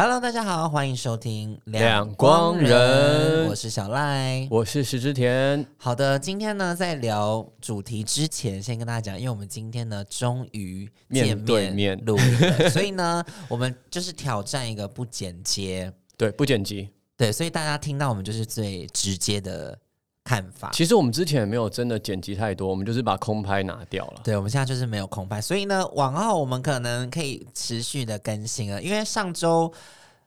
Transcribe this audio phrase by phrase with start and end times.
[0.00, 4.46] Hello，大家好，欢迎收听两光人我是小赖。
[4.48, 12.16] 我是石之田，好的，今天呢，在聊主题之前，先跟大家讲，因为我们今天呢，终于见面对面录
[12.70, 16.90] 所以呢，我们就是挑战一个不剪接，对，不剪辑。
[17.16, 19.76] 对，所以大家听到我们就是最直接的
[20.28, 20.68] 看法。
[20.74, 24.20] 其实我们之前也没有真的剪辑太多，我们就是把空拍拿掉了。
[24.22, 29.72] 对，我们现在就是没有空拍，所以呢，往后我们可能可以持续的更新了，因为上周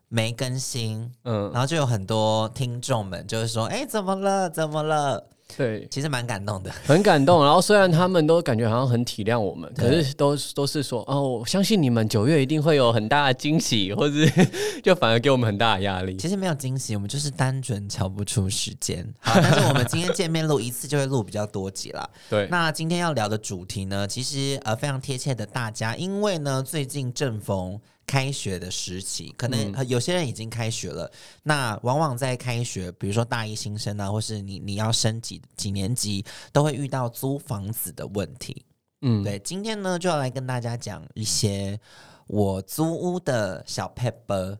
[0.09, 4.49] 没更新，嗯，然后就有很多听众们就是说，哎，怎么了？
[4.49, 5.23] 怎么了？
[5.57, 6.71] 对，其实蛮感动的。
[6.85, 7.43] 很感动。
[7.43, 14.47] 然后虽然他们都感觉好像很体谅我们，可是都都是说哦，我相信你们九月一定会有很大的惊喜，或者是
[14.83, 16.17] 就反而给我们很大的压力。
[16.17, 19.07] 其实没有惊喜，我们就是单纯瞧不出时间。
[19.19, 22.09] 好，但是我们今天见面录一次就会录比较多集啦。
[22.29, 27.79] 对，那今天要聊的主题呢，其实呃非常贴切的大家，因为呢最近正逢
[28.11, 31.09] 开学的时期，可能、有些人已经开学了。
[31.43, 38.65] 那往往在开学，比如说大一新生啊，或是你你要升几几年级，都会遇到租房子的问题。
[38.99, 41.79] 嗯，对，今天呢就要来跟大家讲一些
[42.27, 44.57] 我租屋的小 paper。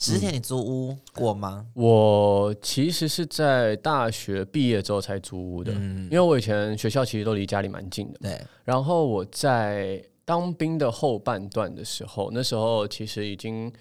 [0.00, 1.66] 之前你租屋过吗？
[1.74, 8.18] 我其实是在大学毕业之后才租屋的，嗯因为我以前学校其实都离家里蛮近的。
[8.22, 13.72] 对，然后我在当兵的后半段的时候，那时候其实已经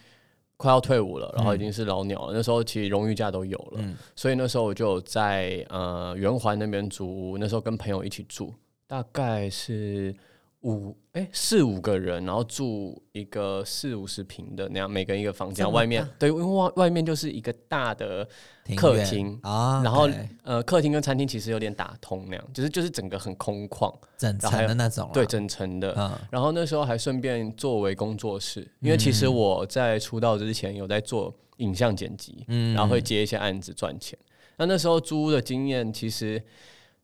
[0.56, 2.34] 快要退伍了，然后已经是老鸟了。
[2.34, 8.54] 那时候其实荣誉假都有了，嗯所以那时候我就在呃圆环那边租屋，那时候跟朋友一起住，
[8.88, 10.16] 大概是
[10.64, 18.28] 五哎四五个人，然后住一个四五十平的那样，每个人一个房间，外面对，因为外外面就是一个大的
[18.76, 20.10] 客厅啊，然后
[20.44, 25.94] 呃客厅跟餐厅其实有点打通那样，就是就是整个很空旷，整层的那种，对整层的。
[25.96, 26.12] 嗯。
[26.32, 32.74] 然后那时候还顺便作为工作室，因为其实我在出道之前有在做影像剪辑，嗯。
[32.74, 34.18] 然后会接一些案子赚钱。
[34.58, 36.44] 那那时候租屋的经验，其实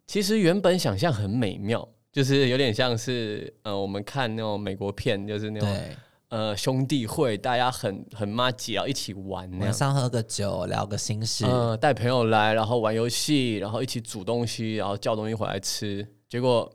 [0.07, 5.97] 其实原本想象很美妙，就是有点像是呃我们看那种美国片，就是那种对，
[6.29, 9.65] 呃兄弟会，大家很很妈姐，要一起玩那样。
[9.65, 16.07] 晚上喝个酒，聊个心事，呃，带朋友来，然后玩游戏，然后一起煮东西，然后叫东西回来吃。
[16.29, 16.71] 结果，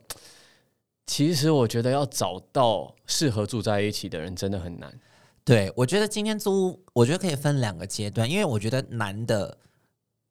[1.07, 4.93] 其实我觉得要找到适合住在一起的人真的很难。
[5.45, 9.57] 对，我觉得今天租屋，我觉得可以分两个阶段，因为我觉得难的，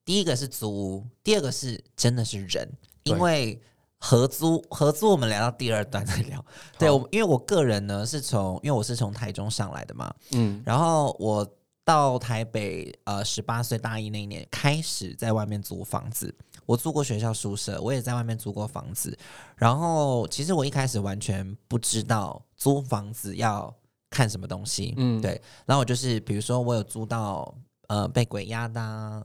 [0.05, 2.69] 第一个是租屋，第二个是真的是人，
[3.03, 3.61] 对因为
[3.99, 6.45] 合租合租我们聊到第二段再聊。
[6.79, 11.47] 对，我因为我个人呢是从，因为我是从台中上来的嘛，嗯，然后我
[11.85, 16.35] 到台北，呃，十八岁大一那一年开始在外面租房子。
[16.67, 19.17] 我租过学校宿舍，我也在外面租过房子。
[19.57, 23.75] 然后其实我一开始完全不知道租房子要
[24.11, 25.41] 看什么东西，嗯对。
[25.65, 27.55] 然后我就是比如说我有租到
[27.87, 29.25] 呃被鬼压的、啊，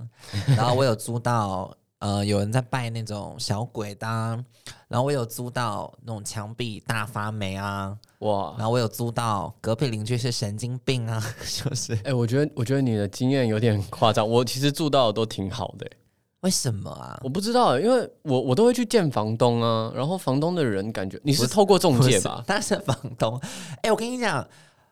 [0.55, 4.37] 然后我有租到呃有人在拜那种小鬼的、啊，
[4.89, 14.29] 然后我有租到那种墙壁大发霉啊，哇，然后我有租到隔壁邻居是神经病啊， 就是哎、我觉得我觉得你的经验有点夸张。
[14.29, 15.89] 我其实住到的都挺好的、
[16.41, 17.17] 为什么啊？
[17.23, 22.43] 我不知道、因为我我都会去见房东啊，然后房东的人感觉你是透过中介吧？
[22.45, 23.39] 他是房东。
[23.81, 24.45] 哎、我跟你讲，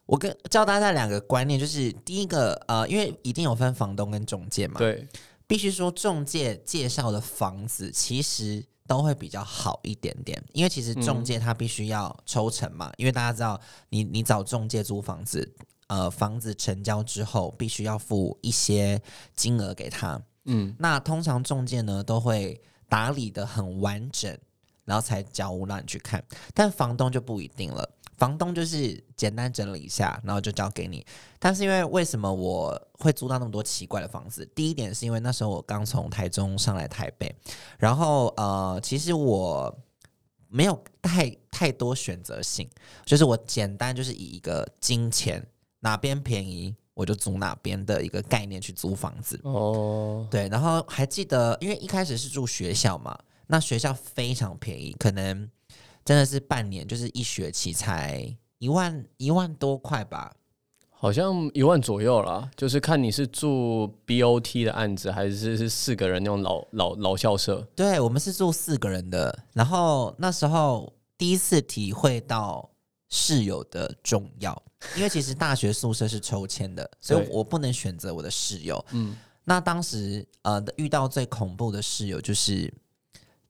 [0.06, 5.06] 我跟教大家两个观念，就是第一个，呃，因为一定有分房东跟中介嘛，，对，
[5.52, 8.66] 必须说中介介绍的房子其实。
[8.88, 13.58] 都会比较好一点点，因为其实中介他必须要抽成嘛，因为大家知道
[13.88, 15.50] 你你找中介租房子，
[15.88, 19.02] 呃，房子成交之后必须要付一些
[19.34, 24.38] 金额给他，嗯，那通常中介呢都会打理的很完整，
[24.84, 26.22] 然后才交屋让你去看。
[26.54, 27.90] 但房东就不一定了，
[28.22, 31.04] 房东就是简单整理一下，然后就交给你。
[31.40, 34.46] 但是因为为什么我会租到那么多奇怪的房子？
[34.54, 37.36] 第一点是因为那时候我刚从台中上来台北，
[37.80, 39.76] 然后呃，其实我。
[40.54, 42.70] 没有太太多选择性，
[43.06, 45.42] 就是我简单就是以一个金钱
[45.80, 49.40] 哪边便宜我就租哪边的一个概念去租房子。
[49.46, 53.18] 哦，对，然后还记得，因为一开始是住学校嘛，
[53.48, 55.50] 那学校非常便宜，可能
[56.04, 60.34] 真的是半年，就是一学期才一万一万多块吧。
[60.90, 67.68] 好像一万左右啦，就是看你是住 BOT 的案子，还是是四个人那种老老老校舍。
[67.76, 72.70] 对我们是住四个人的，然后那时候第一次体会到
[73.10, 74.62] 室友的重要，
[74.96, 78.86] 因为其实大学宿舍是抽签的， 所以我不能选择我的室友。
[78.92, 82.72] 嗯，那当时呃遇到最恐怖的室友就是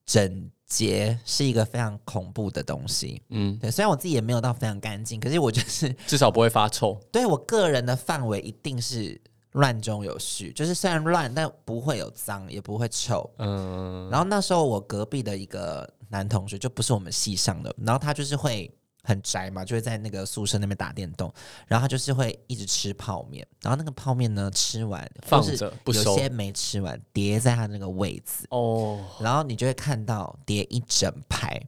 [0.05, 3.21] 整洁是一个非常恐怖的东西。
[3.29, 6.97] 嗯，对，虽然我自己也没有到非常干净，可是我就是 至少不会发臭。
[7.11, 9.19] 对我个人的范围一定是
[9.51, 13.29] 乱中有序，就是虽然乱，但不会有脏，也不会臭。
[13.39, 21.33] 嗯，然后那时候我隔壁的一个男同学就不是我们系上的，然后他就是会很宅嘛，就会在那个宿舍那边打电动，
[21.67, 28.45] 然后他就是会一直吃泡面，然后那个泡面呢吃完放着不收有些没吃完叠在他那个位置。
[28.49, 31.59] 哦，然后你就会看到叠一整排，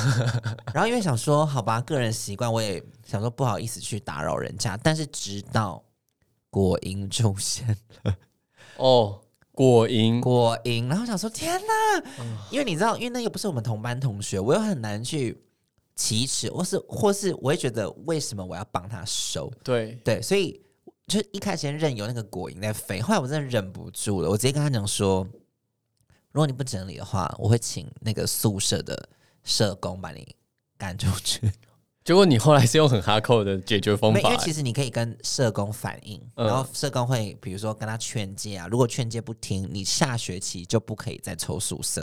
[0.72, 5.82] 然后因为想说好吧，个人习惯，我也想说不好意思去打扰人家，但是直到
[6.48, 7.68] 果蝇出现
[8.04, 8.16] 了，
[8.76, 9.20] 哦，
[9.52, 15.38] 果蝇，果蝇，然后想说天哪，因为你知道，因为那又不是我们同班同学，我又很难去
[16.00, 19.52] 启齿，或是或是我会觉得为什么我要帮他收？
[19.62, 20.58] 对，对，所以
[21.06, 25.28] 就一开始先任由那个果蝇在飞，后来我真的忍不住了，我直接跟他讲说，
[26.32, 29.10] 如果你不整理的话，我会请那个宿舍的
[29.44, 30.26] 社工把你
[30.78, 31.52] 赶出去。
[32.02, 42.02] 结果你后来是用很哈扣的解决方法，因法为，其实你可以跟社工反映，嗯然后社工会比如说跟他劝诫啊，如果劝诫不听，你下学期就不可以再抽宿舍。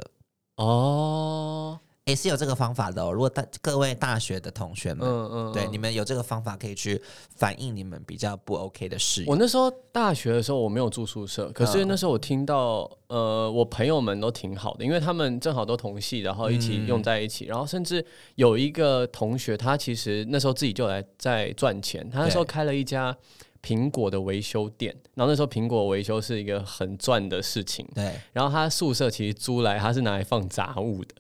[0.58, 3.12] 哦，也是有这个方法的哦。
[3.12, 7.00] 如果大各位大学的同学们，嗯嗯，嗯对你们有这个方法可以去
[7.36, 9.26] 反映你们比较不 OK 的事。
[9.28, 18.04] 我那时候大学的时候我没有住宿舍，可是嗯那时候我听到，呃，我朋友们都挺好的，因为他们正好都同系，然后一起嗯用在一起，然后甚至
[18.36, 23.14] 有一个同学，他其实那时候自己就来在赚钱，他那时候开了一家
[23.62, 31.14] 苹果的维修店，然后那时候苹果维修是一个很赚的事情，对然后他宿舍其实租来，他是拿来放杂物的，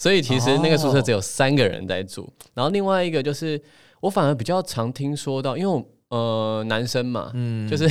[0.00, 2.26] 所以其实那个宿舍只有三个人在住。
[2.54, 3.60] 然后另外一个就是，
[4.00, 7.86] 我反而比较常听说到，因为我呃男生嘛，嗯就是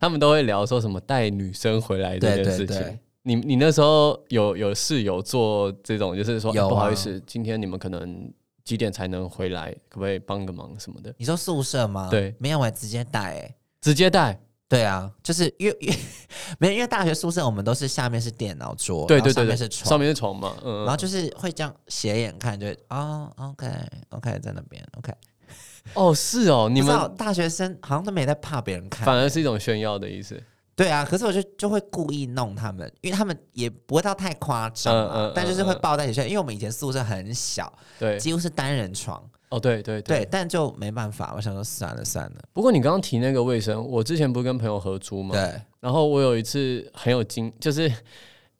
[0.00, 2.76] 他们都会聊说什么带女生回来这件事情。
[2.76, 8.28] 对你你那时候有有室友做这种，就是说、不好意思，今天你们可能
[8.64, 11.14] 几点才能回来，可不可以帮个忙什么的？
[11.16, 12.08] 你说宿舍吗？
[12.10, 13.54] 对没有，我直接带、欸。
[13.80, 15.94] 直接带，对啊，就是因为因为
[16.58, 23.68] 没有，因为大学宿舍我们都是下面是电脑桌，对对对对，上面是床，上面是床嘛，嗯，然后就是会这样斜眼看，就啊哦，OK
[24.10, 25.12] OK，在那边 OK。
[25.94, 30.40] 哦是哦，你你们们大学生好像都没在怕别人看，反而是一种炫耀的意思。
[30.74, 39.22] 对啊，可是我就就会故意弄他们，因为他们也不会到太夸张啊，嗯嗯但就是会抱在一起睡，因为我们以前宿舍很小，对，几乎是单人床，
[39.52, 45.34] 哦对对对，但就没办法，我想说算了算了，不过你刚刚提那个卫生，我之前不是跟朋友合租吗？
[45.34, 47.92] 对，然后我有一次很有经，就是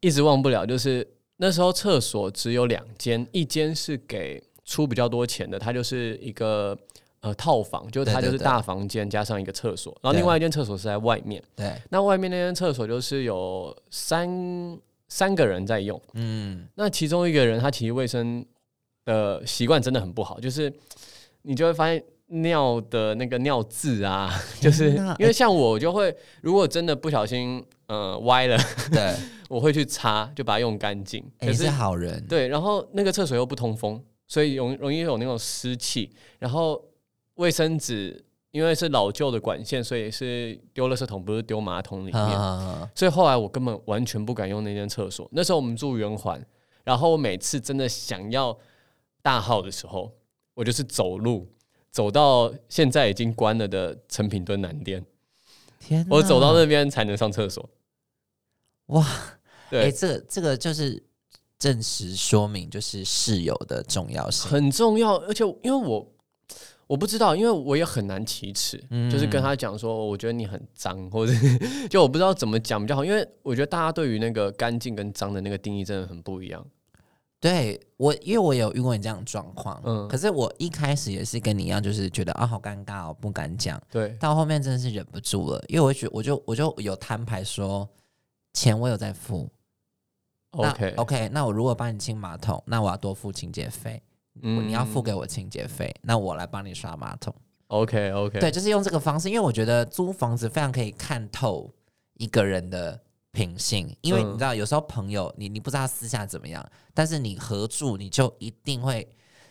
[0.01, 1.07] 一直忘不了，就是
[1.39, 6.77] 那时候厕所只有两间，一间是给出比较多钱的，它就是一个
[7.21, 14.79] 呃套房，就是它就是大房间加上一个厕所，然后另外一间厕所是在外面，对，那外面那间厕所就是有三
[15.09, 18.45] 三个人在用，嗯，那其中一个人他其实卫生
[19.05, 20.73] 的习惯真的很不好，就是
[21.43, 28.57] 你就会发现尿的那个尿渍啊， 就是因为像我就会，如果真的不小心呃歪了，
[28.91, 29.15] 对，
[29.51, 31.23] 我会去擦，就把它用干净。
[31.39, 36.83] 哎你是好人，对，然后那个厕所又不通风，所以容容易有那种湿气，然后
[37.35, 42.23] 卫生纸因为是老旧的管线，所以是丢垃圾桶，不是丢马桶里面。
[42.23, 45.29] 啊，所以后来我根本完全不敢用那间厕所。
[45.33, 46.43] 那时候我们住圆环，
[46.85, 48.57] 然后我每次真的想要
[49.23, 50.13] 大号的时候，
[50.55, 51.49] 我就是走路
[51.91, 55.05] 走到现在已经关了的成品敦南店，
[55.79, 57.71] 天，我走到那边才能上厕所。
[58.87, 59.07] 哇，
[59.71, 61.03] 对，哎，这个这个就是
[61.59, 65.17] 证实说明就是室友的重要性，很重要。
[65.19, 66.13] 而且因为我
[66.89, 71.33] 我不知道，因为我也很难启齿，嗯就是跟他讲说，我觉得你很脏，或者
[71.89, 76.67] 就我不知道怎么讲比较好，因为我觉得大家对于那个干净跟脏的那个定义真的很不一样。
[77.43, 80.07] 对我，因为我有遇过你这样的状况，嗯。
[80.07, 87.89] 可是我一开始也是跟你一样，就是觉得啊好尴尬哦，不敢讲，对，到后面真的是忍不住了，因为我觉我就我就有摊牌说，
[88.53, 89.51] 钱我有在付。
[90.53, 94.01] 那 OK OK，那我如果帮你清马桶，那我要多付清洁费，
[94.43, 94.69] 嗯。
[94.69, 97.35] 你要付给我清洁费，那我来帮你刷马桶
[97.67, 101.69] ，OK OK，对，就是用这个方式，因为我觉得租房子非常可以看透
[102.19, 103.02] 一个人的
[103.33, 109.09] 品性，因为嗯你知道有时候朋友你你不知道他私下怎么样，但是你合住你就一定会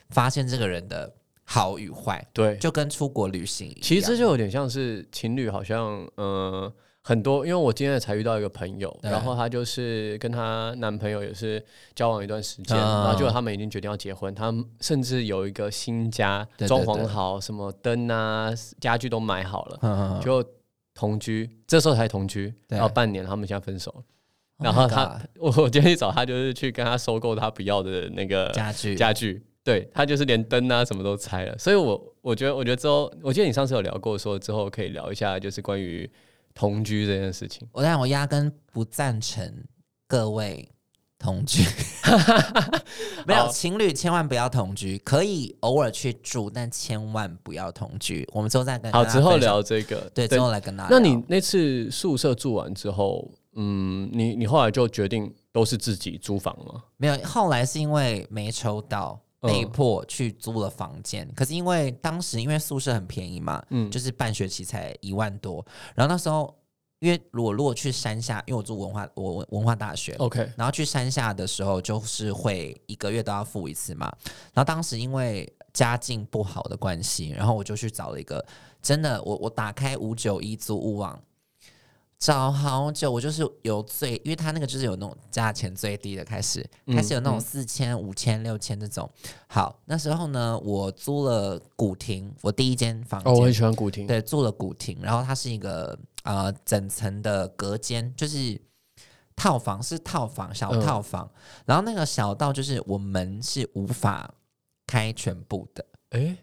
[0.10, 1.12] 发现这个人的
[1.44, 3.80] 好与坏，对，就跟出国旅行一样。
[3.82, 6.72] 其实这就有点像是情侣，好像呃
[7.02, 9.10] 很多，因为我今天才遇到一个朋友，对。
[9.10, 11.62] 然后她就是跟她男朋友也是
[11.96, 13.04] 交往一段时间，嗯。
[13.04, 16.68] 然后就他们已经决定要结婚，他们甚至有一个新家对对。
[16.68, 20.22] 装潢好，什么灯啊家具都买好了，嗯，嗯嗯。
[20.22, 20.46] 就
[20.94, 22.78] 同居，这时候才同居，对。
[22.78, 24.04] 然后半年他们现在分手了，
[24.64, 28.96] 然后 Oh 他 我今天去找他，就是去跟他收购他不要的那个家具。
[28.96, 36.10] 家具，对他就是连灯啊什么都拆了，所以我我觉得我觉得之后，我记得你上次有聊过，说之后可以聊一下，就是关于
[36.54, 37.68] 同居这件事情。
[37.72, 39.64] 我但我压根不赞成
[40.08, 40.70] 各位
[41.22, 41.64] 同居，
[43.28, 48.28] 没有情侣千万不要同居，可以偶尔去住，但千万不要同居。
[48.34, 50.10] 我们之后再跟好，之后聊这个。
[50.16, 51.00] 对，之后来跟大家聊。
[51.00, 56.82] 那你那次宿舍住完之后，嗯，你你后来就决定都是自己租房吗？
[56.98, 57.18] 没有？
[57.24, 61.30] 后来是因为没抽到，嗯被迫去租了房间。
[61.36, 65.64] 可是因为当时因为宿舍很便宜嘛，嗯就是半学期才一万多，
[65.94, 66.56] 然后那时候
[67.02, 74.06] 因为我如果去山下，因为我住文化我文文化大学，OK，然后去山下的时候，就是会一个月都要付一次嘛。
[74.54, 78.46] 然后当时因为家境不好的关系，然后我就去找了一个
[78.84, 81.20] 真的，我我打开五九一租屋网。
[82.22, 89.10] 找好久，我就是有最，因为它那个就是有那种价钱最低的开始，嗯开始有那种嗯四千、五千、六千这种。
[89.48, 94.06] 好，那时候呢，我租了古亭，我第一间房哦，我很，喜欢古亭。
[94.06, 98.62] 对，住了古亭，然后它是一个呃整层的隔间，就是
[99.36, 101.28] 套房，是套房，小嗯套房。
[101.66, 104.32] 然后那个小到就是我门是无法
[104.86, 106.38] 开全部的，哎、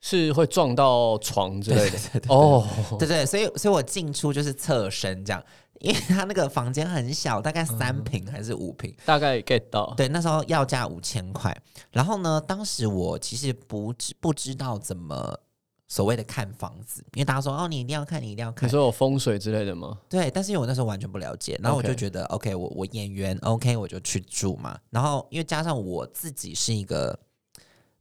[0.00, 2.66] 是会撞到床之类的 哦。
[2.98, 5.42] 对对，所以所以我进出就是侧身这样，
[5.80, 8.94] 因为他那个房间很小，大概三平还是五平。
[9.04, 9.92] 大概 get 到。
[9.96, 11.56] 对，那时候要价五千块。
[11.90, 15.38] 然后呢，当时我其实不知不知道怎么
[15.88, 18.70] 所谓的看房子，因为大家说哦，你一定要看，你一定要看你。
[18.70, 19.98] 说有风水之类的吗？
[20.08, 24.78] 对，但是因为我那时候完全不了解，然后我就觉得 OK，我我演员 OK，我就去住嘛。
[24.90, 27.18] 然后因为加上我自己是一个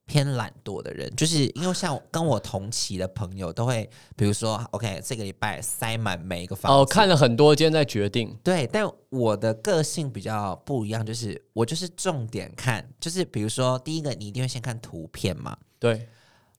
[0.10, 8.36] 偏懒惰的人，就是因为像跟我同期的朋友都会，比如说 OK，这个礼拜塞满每一个房子，哦，看了很多今天在决定。
[8.44, 15.56] 对，但我的个性比较不一样，就是我就是重点看，就是比如说第一个，你一定会先看图片嘛。
[15.78, 16.10] 对，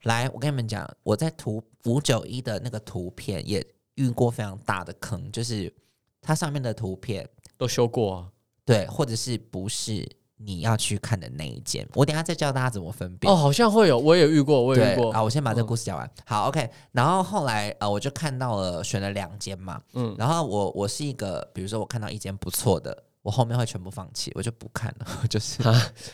[0.05, 3.67] 来，我跟你们讲，我在图五九一的那个图片也
[3.97, 5.75] 遇过非常大的坑，就是
[6.21, 7.29] 它上面的图片，
[7.59, 8.29] 都修过啊。
[8.65, 10.09] 对，或者是不是
[10.43, 13.31] 你要去看的那一间，我等下再教大家怎么分辨。
[13.31, 15.13] 哦，好像会有，我也遇过，我也遇过。
[15.13, 16.11] 啊，我先把这个嗯故事讲完。
[16.25, 16.71] 好，OK。
[16.93, 25.63] 然后后来呃，我就看到了选了两间嘛，嗯，然后我我是一个，比如说我看到一间不错的，我后面会全部放弃，我就不看了，我 就是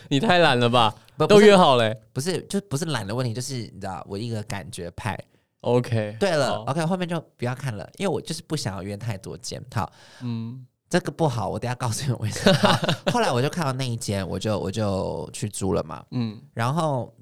[0.08, 0.94] 你太懒了吧？
[1.16, 1.96] 不都约好嘞。
[2.12, 5.16] 不是就不是懒的问题，就是你知道我一个感觉派。
[5.60, 6.16] OK。
[6.20, 9.62] 对了，OK，后面就不要看了，因为我就是不想要约太多间。
[9.74, 9.90] 好，
[10.22, 12.58] 嗯，这个不好，我等下告诉你为什么。
[13.12, 17.12] 后来我就看到那一间，我就我就去租了嘛，嗯，然后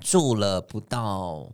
[0.00, 1.50] 住了不到，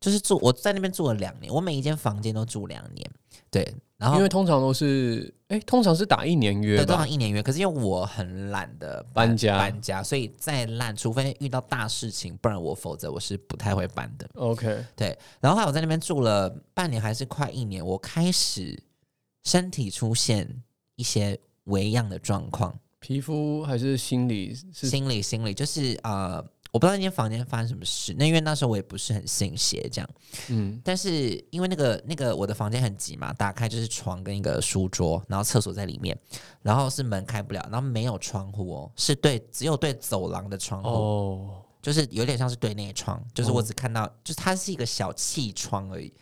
[0.00, 3.10] 就是住我在那边住了两年，我每一间房间都住两年，
[3.50, 7.08] 对，然后因为通常都是，哎、通常是打一年约对，通常。
[7.08, 7.42] 一年约。
[7.42, 14.28] 可是因为我很懒得搬家搬家，所以再烂，除非遇到大事情，不然我否则我是不太会搬的。
[14.34, 18.80] OK，对，然后后来我在那边住了半年，还是快一年，我开始
[19.44, 20.62] 身体出现
[20.96, 26.44] 一些微恙的状况，皮肤还是心理是心理心理就是呃。
[26.70, 30.10] 我不知道那间房间发生什么事，那因为那时候我也不是很信邪这样，
[30.50, 36.16] 嗯但是因为那个那个我的房间很挤嘛，打开就是床跟一个书桌，然后厕所在里面，
[36.60, 46.12] 然后是门开不了，然后没有窗户哦，是对只有对走廊的窗户，哦，就是有点像是对内窗，就是我哦只看到，就是它是一个小气窗而已。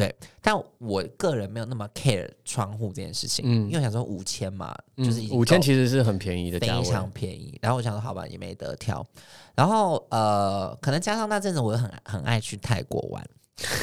[0.00, 6.84] 对，但我个人没有那么 care 窗户这件事情，嗯因为我想说五千嘛，就是已经五千够其实是很便宜的价位。
[6.84, 7.58] 非常便宜。
[7.60, 9.06] 然后我想说，好吧，也没得挑。
[9.54, 13.22] 然后呃，可能加上那阵子我很很爱去泰国玩，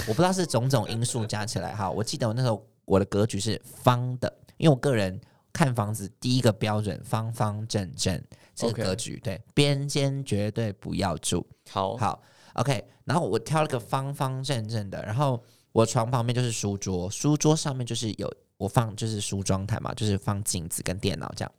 [0.07, 1.89] 我不知道是种种因素加起来哈。
[1.89, 5.19] 我记得我那时候我的格局是方的，因为我个人
[5.53, 8.19] 看房子第一个标准方方正正
[8.55, 11.45] 这个 OK 格局对边间绝对不要住。
[11.69, 15.43] 好，好，OK，然后我挑了个方方正正的，然后
[15.77, 21.51] 我床旁边就是书桌，书桌上面就是有我放就是梳妆台嘛，就是放镜子跟电脑这样。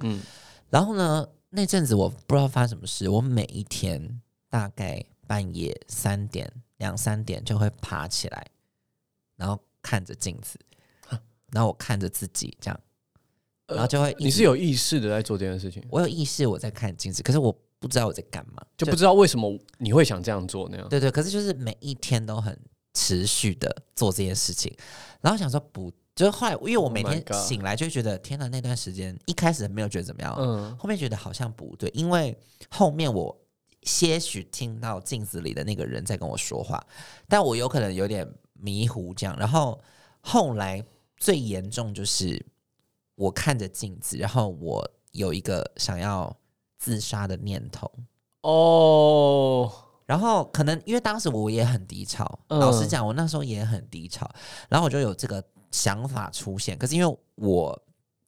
[0.00, 0.20] 嗯，
[0.70, 4.20] 然后呢，那阵子我不知道发生什么事，我每一天
[4.50, 8.44] 大概半夜三点两三点就会爬起来，
[9.36, 10.58] 然后看着镜子，
[11.52, 12.80] 然后我看着自己这样，
[13.68, 20.88] 然后就会你是有意识的在做这件事情，我有意识我在看镜子，可是我不知道我在干嘛，就不知道为什么你会想这样做那样。
[20.88, 22.58] 对对，可是就是每一天都很
[22.94, 24.74] 持续的做这件事情，
[25.20, 32.38] 然后想说不，就是后来因为我 Oh 每天醒来就觉得天哪，那段时间一开始没有觉得怎么样，嗯，后面觉得好像不对，因为
[32.70, 33.36] 后面我
[33.82, 36.82] 些许听到镜子里的那个人在跟我说话，
[37.28, 39.78] 但我有可能有点迷糊这样，然后
[40.20, 40.82] 后来
[41.16, 42.44] 最严重就是
[43.16, 46.34] 我看着镜子，然后我有一个想要
[46.78, 47.90] 自杀的念头。
[48.42, 49.72] 哦，
[50.06, 54.28] 然后可能因为当时我也很低潮，嗯老实讲，我那时候也很低潮，
[54.68, 56.76] 然后我就有这个想法出现。
[56.76, 57.82] 可是因为我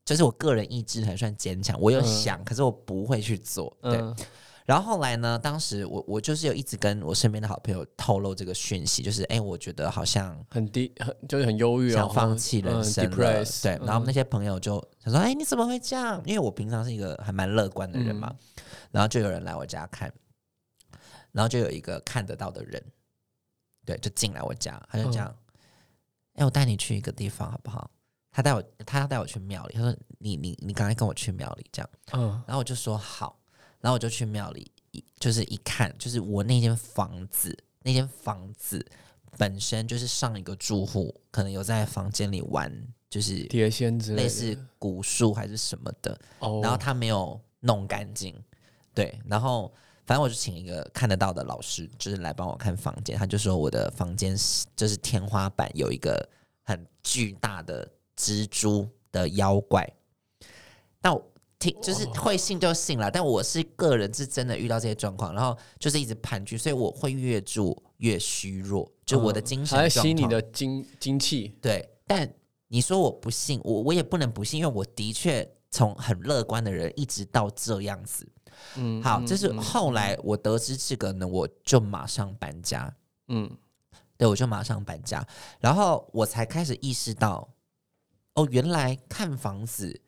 [0.04, 3.76] 就是我个人意志还算坚强，我有嗯想，可是我不会去做。
[3.83, 4.16] 对，嗯
[4.64, 18.28] 然后后来呢，当时我我就是有一直跟我身边的好朋友透露这个讯息，就是哎，我觉得好像很低，很就是很忧郁啊，想放弃人生对，然后那嗯些朋友就想说：“哎、你怎么会这样？”因为我平常是一个还蛮乐观的人嘛，
[18.90, 20.12] 然后就有人来我家看，
[21.37, 22.83] 然后就有一个看得到的人，
[23.85, 25.26] 对，就进来我家，他就讲
[26.33, 27.90] ：“哎、我带你去一个地方好不好？”
[28.33, 29.75] 他带我，他要带我去庙里。
[29.75, 33.38] 他说：“你你你刚才跟我去庙里。”这样，嗯然后我就说好，
[33.81, 38.83] 然后我就去庙里，一就是一看，就是我那间房子，那间房子
[39.37, 42.73] 本身就是上一个住户可能有在房间里玩，
[43.11, 48.35] 就是碟仙之类，类似古树还是什么的，哦，然后他没有弄干净，
[48.95, 49.71] 对，然后
[50.07, 56.29] 反正我就请一个看得到的老师，就是来帮我看房间，他就说我的房间是就是天花板有一个
[56.63, 57.87] 很巨大的
[58.17, 59.85] 蜘蛛的妖怪，
[61.03, 72.33] 那我听就是会信就信了，但我是个人是真的遇到这些状况，然后就是一直盘踞，所以我会越住越虚弱，就我的精神还在吸你的精精气，对，但
[72.69, 78.25] 你说我不信，我我也不能不信，因为我的确从很乐观的人一直到这样子。
[78.77, 82.95] 嗯，好，嗯这是嗯后来我得知这个呢，我就马上搬家。
[83.29, 83.51] 嗯。
[84.19, 85.23] 对，我就马上搬家，
[85.61, 87.47] 然后我才开始意识到，
[88.33, 90.01] 哦，原来看房子，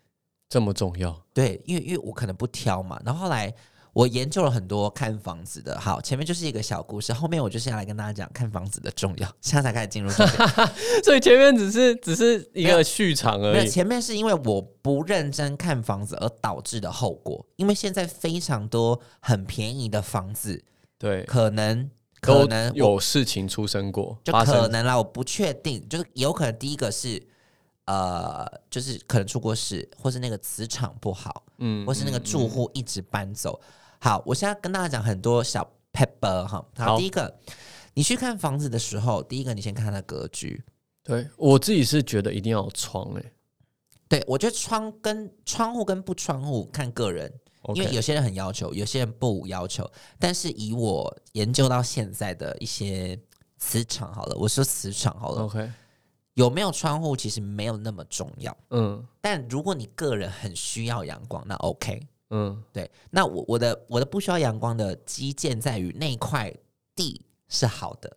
[0.48, 3.54] 这么重要，对，因为因为我可能不挑嘛，然后后来
[3.98, 10.48] 我研究了很多看房子的，好，前面就是一个小故事，后面我就是要来跟大家讲看房子的重要，现在才开始进入重点。
[11.02, 17.44] 所以前面只是只是一个续场没有，而已，前面是因为我不认真看房子而导致的后果。
[17.56, 20.62] 因为现在非常多很便宜的房子，
[20.96, 21.90] 对，可能
[22.20, 27.20] 可能有事情出生过，就可能啦，我不确定，就是有可能第一个是
[27.86, 33.60] 呃，就是可能出过事，或是那个磁场不好，嗯或是那个住户一直搬走。
[34.00, 36.64] 好，我现在跟大家讲很多小 pepper 哈。
[36.76, 37.38] 好，第一个，
[37.94, 40.62] 你去看房子的时候，第一个你先看它的格局。
[41.02, 43.32] 对我自己是觉得一定要有窗诶、
[44.08, 47.32] 对我觉得窗跟窗户跟不窗户看个人，
[47.74, 49.90] 因为有些人很要求，有些人不要求。
[50.18, 53.18] 但是以我研究到现在的一些
[53.56, 55.70] 磁场，好了，我说磁场好了，OK，
[56.34, 58.56] 有没有窗户其实没有那么重要。
[58.70, 62.06] 嗯但如果你个人很需要阳光，那 OK。
[62.30, 62.62] 嗯。
[62.72, 66.52] 对，那我我的我的不需要阳光的基建在于那块
[66.94, 68.16] 地是好的，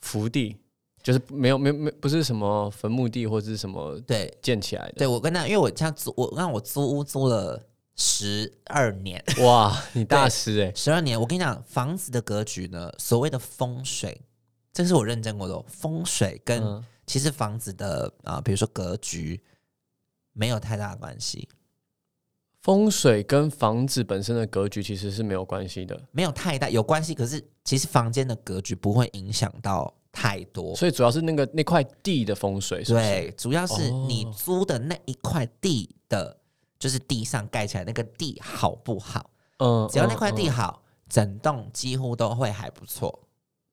[0.00, 0.56] 福地
[1.02, 7.62] 就是没有没有没有不是什么坟墓地或者是什么对建起来的，对，我跟他，因为我像租我让我租屋租了
[7.96, 14.20] 十二年，哇，你 大师哎、十二年，我跟你讲，房子的格局呢，所谓的风水，
[14.72, 16.84] 这是我认真过的哦，风水跟嗯。
[17.06, 19.38] 其实房子的啊、比如说格局
[20.32, 21.46] 没有太大的关系，
[22.64, 30.74] 风水跟房子本身的格局其实是没有关系的，没有太大有关系，可是其实房间的格局不会影响到太多。
[30.74, 33.04] 所以主要是那个那块地的风水，是不是？
[33.04, 36.38] 对，主要是你哦租的那一块地的，
[36.78, 39.28] 就是地上盖起来那个地好不好？
[39.58, 43.23] 嗯，只要那块地嗯嗯好，整栋几乎都会还不错。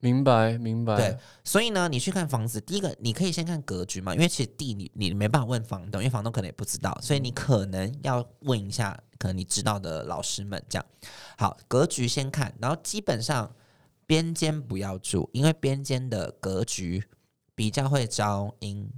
[0.01, 10.85] 明白明白，对，所以呢，你去看房子，第一个你可以先看格局嘛，因为其实地你你没办法问房东，因为房东可能也不知道，所以你可能要问一下，可能你知道的老师们这样。
[11.37, 13.53] 好，格局先看，然后基本上
[14.07, 17.03] 边间不要住，因为边间的格局
[17.53, 18.89] 比较会招阴。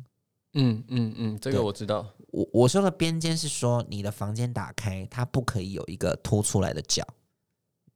[0.54, 7.06] 嗯嗯嗯，这个我知道，我我说的边间是说你的房间打开，它不可以有一个凸出来的角，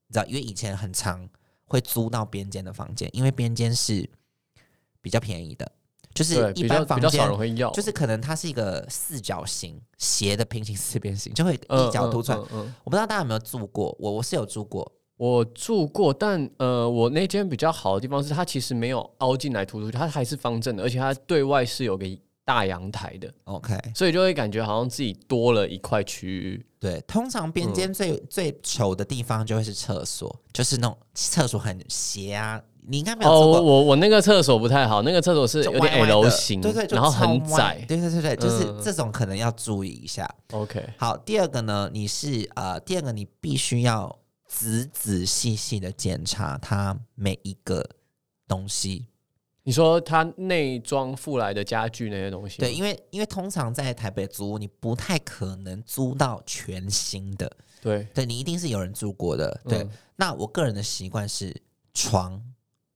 [0.08, 1.30] 你知道，因为以前很常
[1.68, 4.10] 会租到边间的房间，因为边间是
[5.02, 5.72] 比较便宜的，
[6.14, 12.38] 就是，一般房间少人会要，就是可能它是一个四角形斜的平行四边形，就会嗯一角凸出来。
[12.38, 22.06] 嗯嗯嗯我不知道大家有没有住过，我我是有住过，我住过，但呃，我那间比较好的地方是它其实没有凹进来突出去，它还是方正的，而且它对外是有个
[22.48, 26.66] 大阳台的，OK，所以就会感觉好像自己多了一块区域。
[26.80, 37.84] 对，通常边嗯间最、最丑的地方就会是厕所，就是那种厕所很斜啊，你应该没有哦，我我那个厕所不太好，那个厕所是有点 L 型，对对，然后很窄。
[37.86, 40.26] 对对对对，就是嗯这种可能要注意一下。
[40.52, 47.86] OK，好，第二个呢，你是呃，第二个你必须要仔仔细细的检查它每一个
[48.48, 49.08] 东西，
[49.68, 57.52] 你说它内装附来的家具那些东西，对，因为因为通常在台北租屋，你不太可能租到全新的，
[57.82, 59.60] 对对你一定是有人住过的。
[59.68, 61.54] 对，嗯那我个人的习惯是
[61.94, 62.42] 床，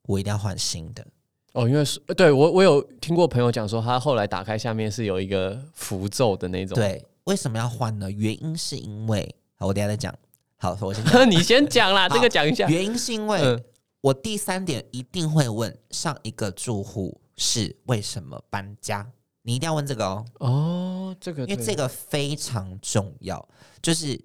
[0.03, 1.05] 我一定要换新的。
[1.51, 8.09] 哦，因为是对我我有听过朋友讲说，他后来打开下面是有一个符咒的那种。，对，为什么要换呢？
[8.09, 10.15] 原因是因为，好，我等下再讲。
[10.55, 11.03] 好，我先。
[11.29, 12.69] 你先讲啦，这个讲一下。
[12.69, 13.61] 原因是因为嗯
[14.01, 19.09] 我第三点一定会问上一个住户是为什么搬家，
[19.43, 23.47] 你一定要问这个哦，哦，这个因为这个非常重要。
[23.81, 24.19] 就是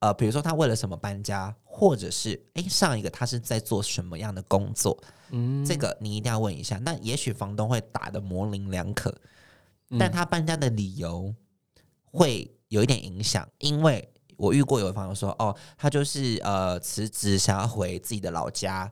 [0.00, 4.98] 呃，比如说他为了什么搬家，或者是诶上一个他是在做什么样的工作，
[5.30, 6.78] 嗯这个你一定要问一下。
[6.78, 9.14] 那也许房东会打的模棱两可，
[9.90, 11.34] 嗯但他搬家的理由
[12.04, 14.08] 会有一点影响，因为
[14.40, 18.90] 我遇过有的房东说，哦，他就是呃辞职想要回自己的老家。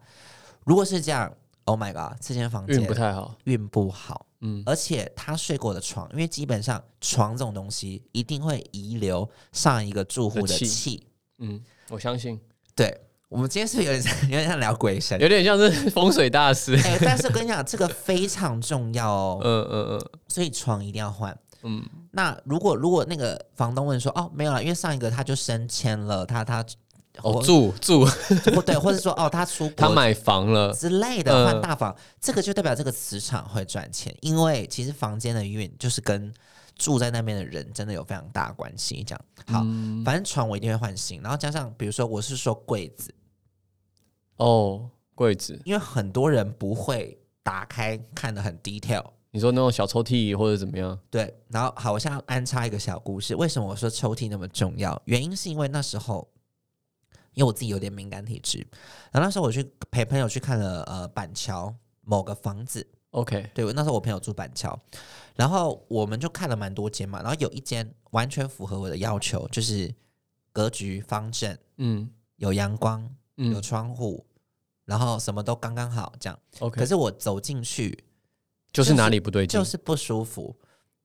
[0.64, 1.32] 如果是这样
[1.64, 3.34] ，Oh my god，这间房间运不太好。
[3.44, 11.06] 运不好，嗯而且他睡过的床，因为基本上床这种东西一定会遗留上一个住户的的气气。
[11.38, 12.38] 嗯，我相信
[12.76, 15.18] 对我们今天是有点像有点像聊鬼神？
[15.20, 16.74] 有点像是风水大师。
[16.76, 21.38] 哎、但是跟你讲，这个非常重要哦， 嗯嗯嗯所以床一定要换。
[21.62, 26.64] 嗯，那如果如果那个房东问说哦没有了，因为上一个他就升迁了，他他
[27.22, 28.04] 哦，住住，
[28.54, 30.72] 不对，或者说哦他出国他买房了。
[30.72, 31.46] 之类的嗯。
[31.46, 36.32] 换大房，这个就代表这个磁场会赚钱，因为其实房间的运就是跟
[36.76, 39.02] 住在那边的人真的有非常大的关系。
[39.02, 39.24] 这样。
[39.48, 40.04] 好，嗯。
[40.04, 43.12] 反正床我一定会换新，然后加上比如说我是说柜子，
[44.36, 49.04] 哦，柜子，因为很多人不会打开看的很 detail。
[49.30, 50.98] 你说那种小抽屉或者怎么样？
[51.10, 53.34] 对，然后好，我现在安插一个小故事。
[53.36, 55.00] 为什么我说抽屉那么重要？
[55.04, 56.26] 原因是因为那时候，
[57.34, 58.58] 因为我自己有点敏感体质，
[59.12, 64.78] 然后那时候我去陪朋友去看了呃板桥某个房子，OK，对，那时候我朋友住板桥，
[65.34, 69.94] 然后我们就看了蛮多间嘛，然后有一间完全符合我的要求，就是
[70.52, 73.02] 格局方正，嗯有阳光，
[73.36, 74.24] 嗯有嗯窗户，
[74.86, 76.38] 然后什么都刚刚好这样。
[76.60, 78.04] ，OK，可是我走进去
[78.72, 79.64] 就是哪里不对劲就？
[79.64, 80.54] 是不舒服，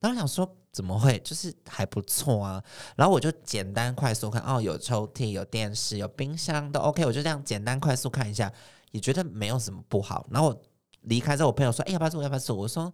[0.00, 2.62] 然后想说怎么会，就是还不错啊。
[2.96, 8.52] 然后我就简单快速看，哦，有抽屉，有电视，有冰箱都 OK，我就这样简单快速看一下，
[8.90, 10.26] 也觉得没有什么不好。
[10.30, 10.62] 然后我
[11.02, 12.22] 离开之后，我朋友说：“哎、要不要住？
[12.22, 12.92] 要不要住？”我说：“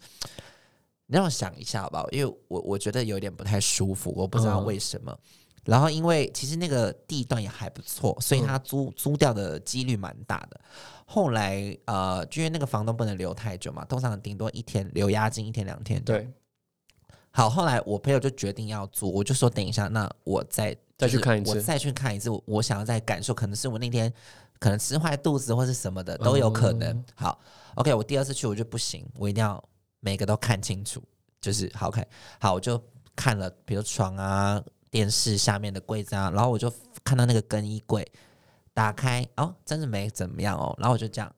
[1.07, 2.09] 你让我想一下好不好？
[2.11, 5.17] 因为我我觉得有点不太舒服，我不知道嗯为什么。
[5.65, 10.61] 然后因为其实那个地段也还不错，所以他租、租掉的几率蛮大的。
[11.05, 16.31] 后来呃，就因为那个房东不能留太久嘛，通常顶多一天留押金，一天两天。，对，
[17.31, 22.31] 好，后来我朋友就决定要租，我就说等一下，那我再再去看一次我再去看一次。
[22.31, 24.13] 我我想要再感受，可能是我那天
[24.61, 26.97] 可能吃坏肚子或是什么的都有可能。
[26.97, 27.41] 哦好
[27.75, 29.63] ，OK，我第二次去我就不行，我一定要
[29.99, 31.03] 每个都看清楚，
[31.41, 32.07] 就是好看。
[32.41, 32.81] 好，我就
[33.17, 36.73] 看了，比如床啊、电视下面的柜子啊，然后我就
[37.05, 38.07] 看到那个更衣柜
[38.75, 41.35] 打开，哦，真的没怎么样哦，然后我就这样，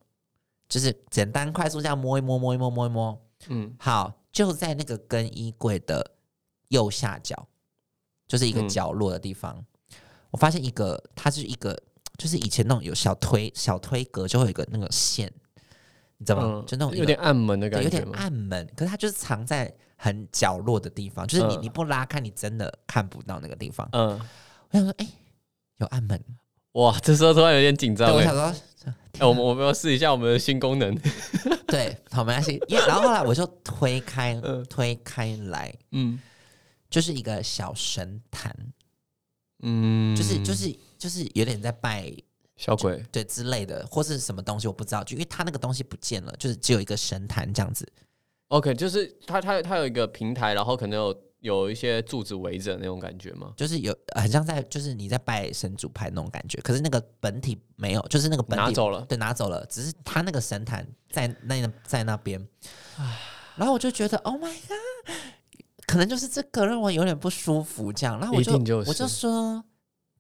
[0.68, 3.20] 就是简单快速这样摸一摸，摸一摸，摸一摸。
[3.48, 6.12] 嗯好，就在那个更衣柜的
[6.68, 7.48] 右下角，
[8.28, 9.64] 就是一个嗯角落的地方，
[10.30, 11.76] 我发现一个，它是一个，
[12.16, 15.30] 就是以前那种有小推小推格，就会有一个那个线，
[16.18, 16.62] 你知道吗？
[16.62, 18.08] 嗯，就那种有点暗门的感觉有点？
[18.12, 23.88] 暗门，可是它就是藏在很角落的地方，就是你、嗯你不拉开，你真的看不到那个地方。
[23.92, 24.18] 嗯，
[24.70, 25.06] 我想说，哎、
[25.76, 26.20] 有暗门，
[26.72, 28.34] 哇，这时候突然有点紧张对，我哎想。
[28.34, 30.92] 说，哎，我们我们要试一下我们的新功能。
[31.68, 32.60] 对，好，没关系。
[32.66, 36.18] 因为然后后来我就推开，嗯推开来，嗯
[36.90, 38.52] 就是一个小神坛，
[39.62, 42.12] 嗯，就是就是就是有点在拜
[42.56, 43.00] 小鬼。
[43.12, 47.86] 对之类的，或是什么东西我不知道，就因为他那个东西不见了，就是只有一个神坛这样子。
[48.52, 53.50] OK，就是它它它有一个平台，然后可能有有一些柱子围着那种感觉吗？
[53.56, 59.06] 就是有很像在，就是你在拜神主牌那种感觉，可是那个本体没有，就是那个本体拿走了。
[59.08, 62.46] 对，拿走了，只是他那个神坛在那在那边，
[63.56, 65.16] 然后我就觉得，Oh my god，
[65.86, 69.64] 可能就是这个让我有点不舒服，这样，然后我就就我就说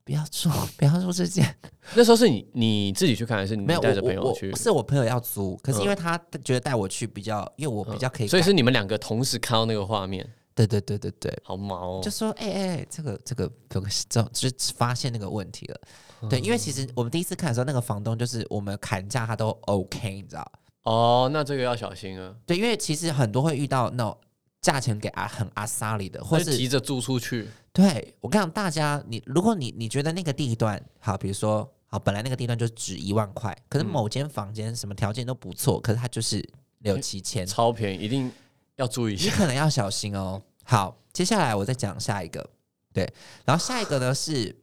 [0.04, 1.56] 不要做， 不要做这件，
[1.94, 4.56] 那时候是你你自己去看，还是你没有，带着朋友去我？
[4.56, 12.10] 是我朋友要租，可是因嗯为他觉得带我去比较，因为我比较可以感，所以是你们两个同时看到那个画面，对对对对对，好毛哦就。
[12.10, 15.80] 说哎哎、哎这个这个这个这就是发现那个问题了。
[16.28, 20.52] 对，因为其实我们第一次看的时候，那个房东就是我们砍价他都 OK，你知道？
[20.84, 24.16] 哦，那这个要小心啊，对，因为其实很多会遇到那种
[24.60, 27.48] 价钱给啊很阿萨里的，或是急着租出去。
[27.72, 36.46] 对我跟你讲，大家你如果你你觉得那个地段好，比如说好，本来那个地段就值一万块，可是嗯某间房间什么条件都不错，可是它就是
[36.78, 38.30] 六七千，超便宜，一定
[38.76, 39.30] 要注意一你。
[39.30, 40.42] 可能要小心哦。
[40.64, 42.48] 好，接下来我再讲下一个，
[42.92, 43.10] 对，
[43.44, 44.54] 然后下一个呢是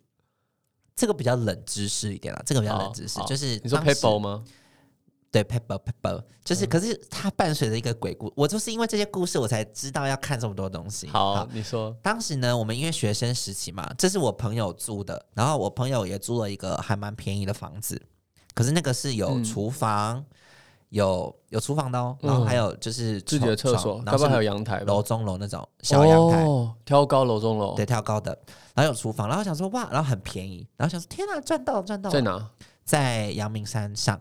[0.96, 4.44] 这个比较冷知识一点了，这个比较冷知识，就是你说 PayPal 吗？
[5.32, 11.08] 对，pepper pepper，就是，可是它伴随着一个鬼故，我就是因为这些故事，我才知道要看这么多东西。
[11.08, 11.96] 好，你说。
[12.02, 18.02] 当时呢，我们因为学生时期嘛，这是我朋友租的，然后我朋友也租了一个还蛮便宜的房子，
[18.56, 19.44] 可是那个是有嗯。
[19.44, 20.26] 厨房，
[20.90, 24.80] 有有厨房的哦，然后还有就是自己的厕所，然后是不会还有阳台？
[24.80, 28.36] 楼中楼那种小阳台，哦，挑高楼中楼，对，挑高的，
[28.74, 32.50] 然后有厨房，然后想说哇，然后很便宜，然后想说天哪，赚到了赚到了，在哪？
[32.84, 34.20] 在阳明山上，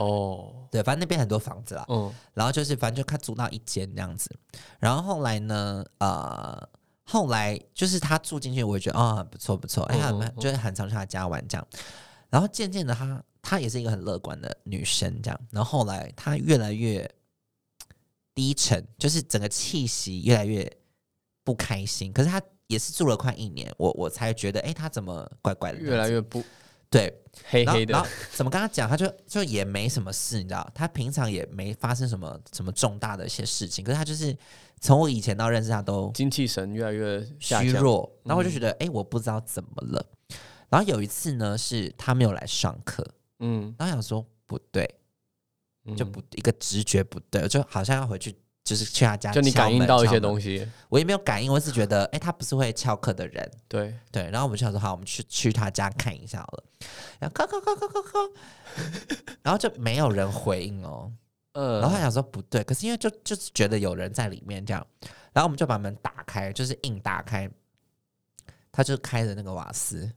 [0.00, 4.34] 哦，对，反正那边很多房子啦，嗯，然后就是反正就看租到一间这样子，
[4.78, 6.68] 然后后来呢，呃，
[7.04, 10.40] 后来就是他住进去，我也觉得哦不错不错，哎呀，嗯嗯嗯。
[10.40, 11.66] 就是很常去他家玩这样，
[12.30, 17.06] 然后渐渐的他他也是一个很乐观的女生这样，然后后来她越来越
[18.34, 20.70] 低沉，就是整个气息越来越
[21.44, 26.42] 不开心，可是她也是住了快一年，我我才觉得哎，她怎么怪怪的越来越不
[26.90, 34.36] 对，黑黑的然后然后，怎么跟他讲，他就就也没什么事，你知道，他平常也没发生什么什么重大的一些事情，可是他就是
[34.80, 37.64] 从我以前到认识他都精气神越来越下降。
[37.64, 40.04] 虚弱，然后我就觉得，哎、我不知道怎么了。
[40.68, 43.06] 然后有一次呢，是他没有来上课，
[43.38, 44.88] 嗯，然后想说不对，
[45.84, 45.96] 嗯。
[45.96, 48.34] 就不一个直觉不对，就好像要回去，
[48.70, 56.64] 就是去他家，就你感应到一些，东西，我也没有感应，我是觉得，哎、他不是会翘课的人，对，对，然后我们就想说，好，我们去去他家看一下好了。
[57.18, 58.32] 然后敲敲敲敲敲敲，
[59.42, 61.12] 然后就没有人回应哦。
[61.54, 64.86] 呃，然后他想说不对，可是因为就就是觉得有人在里面这样，
[65.32, 67.50] 然后我们就把门打开，就是硬打开，
[68.70, 70.08] 他就开着那个瓦斯，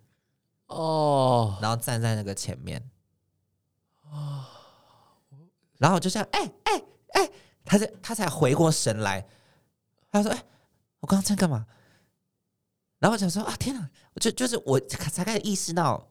[0.68, 2.80] 哦，然后站在那个前面
[4.12, 4.46] 哦，
[5.80, 7.30] 然后我就这样，哎哎哎，
[7.65, 9.26] 他才他才回过神来，
[10.12, 10.43] 他说，哎，
[10.99, 11.65] 我刚刚在干嘛？
[12.99, 13.89] 然后我想说啊，天哪！
[14.13, 16.10] 我就就是我才开始意识到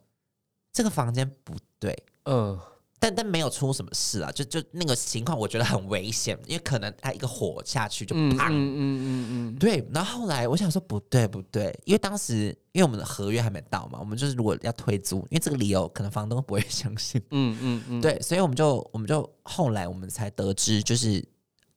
[0.73, 2.59] 这个房间不对，嗯，
[2.99, 8.49] 但但没有出什么事啊，就就那个情况我觉得很危险，因为可能他一个火下去就嗯砰。
[8.49, 21.25] 嗯嗯嗯嗯，对，然后后来我想说不对不对，因为当时因为我们的合约还没到嘛，我们就是如果要退租，因为这个理由可能房东不会相信，嗯嗯嗯，对，所以我们就我们就后来我们才得知，就是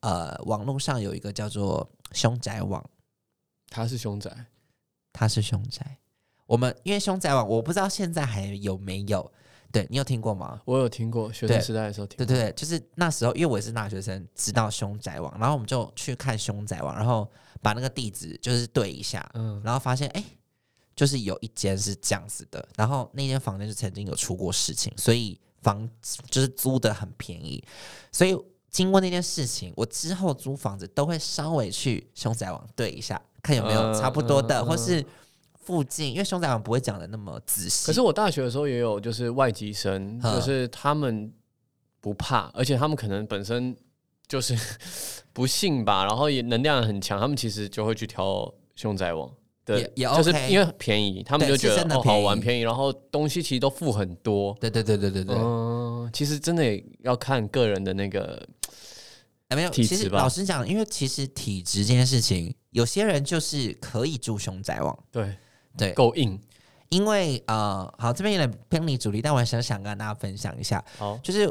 [0.06, 2.84] 呃网络上有一个叫做凶宅网，
[3.70, 4.32] 他是凶宅，
[5.12, 5.98] 他是凶宅。
[6.46, 9.32] 我们因为凶宅网，我不知道现在还有没有，
[9.72, 10.62] 对你有听过吗？
[10.66, 17.28] 我有听过，学生时代的时候听过，对对对，就是那时候，因为我也是大学生，知道凶宅网，然后我们就去看凶宅网，然后
[17.64, 20.24] 把那个地址就是对一下，嗯，然后发现哎、
[20.96, 25.90] 就是有一间是这样子的，然后那间房间就曾经有出过事情，所以房
[26.30, 27.64] 就是租的很便宜，
[28.12, 28.38] 所以
[28.76, 35.02] 经过那件事情，我之后租房子都会稍微去凶宅网对一下，看有没有嗯差不多的，嗯或是
[35.64, 37.88] 附近，因为凶宅网不会讲的那么仔细。
[37.88, 41.32] 可是我大学的时候也有，就是外籍生，嗯就是他们
[42.02, 43.74] 不怕，而且他们可能本身
[44.28, 44.54] 就是
[45.32, 49.32] 不信吧，然后也能量很强，他们其实就会去挑凶宅网。
[49.64, 54.56] 对也，也就是因为便宜，他们就觉得好玩便宜，然后东西其实都付很多。
[54.62, 55.65] 对对对对对对，嗯，
[56.12, 58.48] 其实真的也要看个人的那个，
[59.50, 65.36] 哎，没有，其实老实讲，因为其实体质这件事情，有些人就是可以住凶宅网，对
[65.78, 66.40] 对，够硬。
[66.90, 71.42] 因为呃，好，这边有点偏离主题，但我还想想跟大家分享一下，好，就是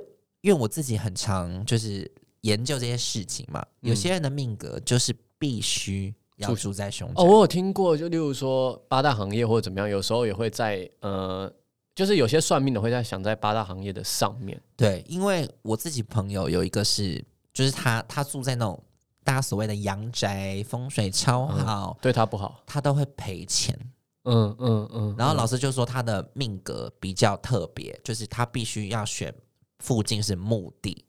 [0.42, 2.10] 因为我自己很常就是
[2.42, 3.90] 研究这些事情嘛，嗯。
[3.90, 11.52] 有些人的命格就是必须要住住在凶宅，哦，我有听过，就例如说八大行业或者怎么样，有时候也会在呃，
[11.94, 14.61] 就是有些算命的会在想在八大行业的上面。
[14.76, 18.83] 对，因为我自己朋友有一个是，就是他他住在那种
[19.22, 22.62] 大家所谓的阳宅，风水超好，对他不好。
[22.66, 23.78] 他都会赔钱。
[24.24, 25.14] 嗯嗯嗯。
[25.16, 29.33] 然后老师师就说他的命格比较特别，就是他必须要选
[29.78, 31.04] 附近是墓地、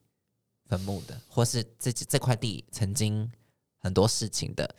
[0.67, 3.29] 坟墓的，或是这这块地曾经
[3.79, 4.69] 很多事情的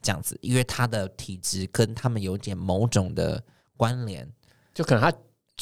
[0.00, 3.42] 这样子，因为他的体质跟他们有点某种的
[3.76, 4.26] 关联。
[4.72, 5.12] 就可能他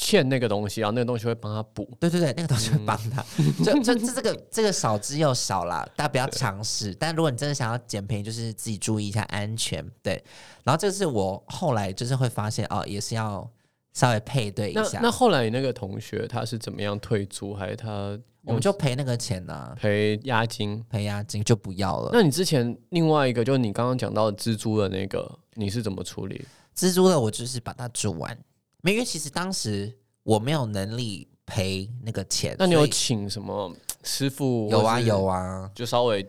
[0.01, 1.85] 欠那个东西，然后那个东西会帮他补。
[1.99, 3.21] 对对对，那个东西会帮他。
[3.61, 6.95] 就就这这个这个少之又少啦，大家不要尝试。
[6.95, 9.85] 但如果你真的想要减便宜，就是自己注意一下安全。
[10.01, 10.23] 对，
[10.63, 13.45] 然后这是我后来就是会发现哦，也是要
[13.91, 15.01] 稍微配对一下。
[15.03, 20.81] 那后来你那个同学他是怎么样退租，还是他我们就赔那个钱呢、赔押金？
[20.89, 22.09] 赔押金就不要了。
[22.13, 26.45] 那你之前另外一个，就是你刚刚讲到的蜘蛛的那个，你是怎么处理？
[26.73, 28.35] 蜘蛛的我就是把它煮完，
[28.81, 35.69] 没因为其实当时我没有能力赔那个钱，那你有请什么师傅有啊有啊。
[35.75, 36.25] 就稍微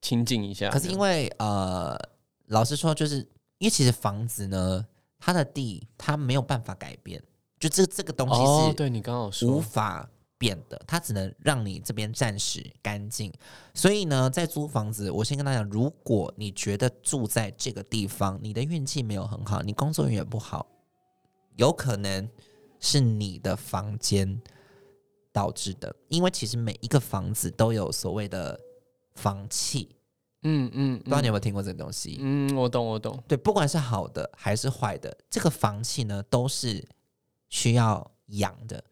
[0.00, 0.68] 亲近一下。
[0.70, 1.96] 可是因为呃，
[2.46, 3.18] 老实说，就是
[3.58, 4.84] 因为其实房子呢，
[5.18, 7.22] 它的地它没有办法改变，
[7.60, 13.32] 就这这个东西哦，是对你刚刚有无，法变的，它只能让你这边暂时干净。
[13.74, 20.66] 所以呢，在租房子，我先跟大家讲，如果你觉得住在这个地方，你的运气没有很好，你工作运也不好，
[21.56, 22.28] 有可能
[22.80, 24.40] 是你的房间
[25.32, 28.58] 导致的，因为其实每一个房子都有所谓的
[29.14, 29.94] 房气，
[30.42, 32.18] 嗯嗯，不知道你有嗯没有听过这个东西？
[32.20, 36.86] 嗯，我懂我懂，对，不管是好的还是坏的，这个房气呢都是
[37.48, 38.82] 需要养的。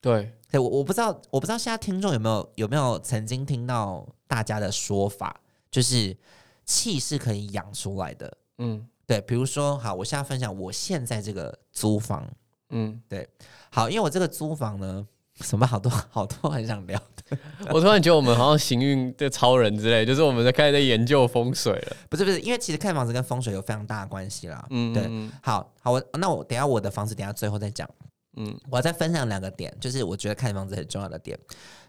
[0.00, 6.16] 对，对我我不知道，我不知道现在听众有没有有没有曾经听到大家的说法，就是
[6.64, 8.38] 气是可以养出来的。
[8.58, 12.30] 嗯对，比如说，好，我现在分享我现在这个租房，
[12.68, 13.26] 嗯，对
[13.70, 15.04] 好，因为我这个租房呢，
[15.40, 17.00] 什么好多 好多很想聊，
[17.72, 21.96] 我突然觉得我们好像行运的超人之类，就是我们在开始在研究风水了。
[22.10, 24.62] 不是不是，因为其实看房子跟风水有非常大的关系啦。
[24.68, 27.88] 嗯，对嗯好好，我那我等下我的房子等下最后再讲。
[28.36, 31.36] 嗯我要再分享两个点，就是我觉得看房子很重要的点。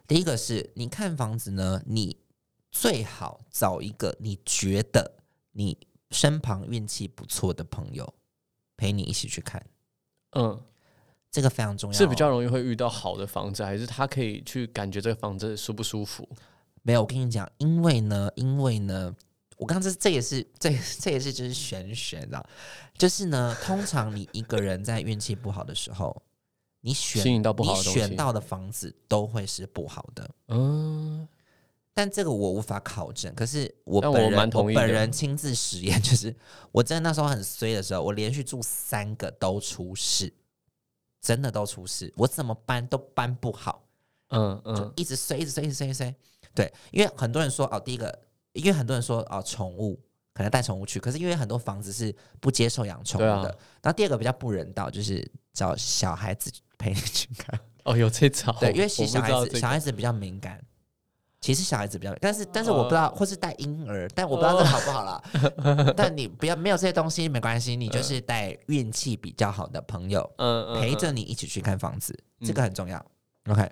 [0.07, 2.17] 第一个是你看房子呢，你
[2.71, 5.11] 最好找一个你觉得
[5.51, 5.77] 你
[6.11, 8.13] 身旁运气不错的朋友
[8.77, 9.63] 陪你一起去看，
[10.31, 10.59] 嗯，
[11.29, 11.97] 这个非常重要哦。
[11.97, 16.27] 是比较容易会遇到好的房子，还是他可以去感觉这个房子舒不舒服？
[16.81, 19.13] 没有，我跟你讲，因为呢，因为呢，
[19.57, 22.49] 我刚刚这这也是这这也是就是玄学，的，
[22.97, 26.23] 就是呢，通常你一个人在运气不好的时候，
[26.81, 30.29] 你选你选到的房子都会是不好的。
[30.47, 31.27] 嗯，
[31.99, 36.33] 但这个我无法考证，可是我本人本人亲自实验， 就是
[36.71, 40.33] 我真的那时候很衰的时候，我连续住三个都出事，
[41.19, 43.83] 真的都出事，我怎么搬都搬不好，
[44.29, 46.15] 就嗯嗯，一直衰，一直衰，一直衰，一直衰。
[46.55, 48.17] 对，因为很多人说哦，第一个，
[48.53, 49.99] 因为很多人说哦，宠物
[50.33, 53.49] 可能带宠物去，可是因为很多房子是不接受养宠物的。
[53.81, 57.59] 然后第二个比较不人道，就是找小孩子陪你去看。
[57.83, 60.63] 哦，有这招，对，因为小孩子小孩子比较敏感，
[61.41, 65.23] 其实小孩子比较，但是但是我不知道，或是带婴儿，但我不知道这好不好啦。
[65.95, 73.05] 但你不要没有这些东西没关系，你就是带运气比较好的朋友嗯嗯，陪嗯着你一起去看房子，这嗯个很重要。
[73.47, 73.71] OK，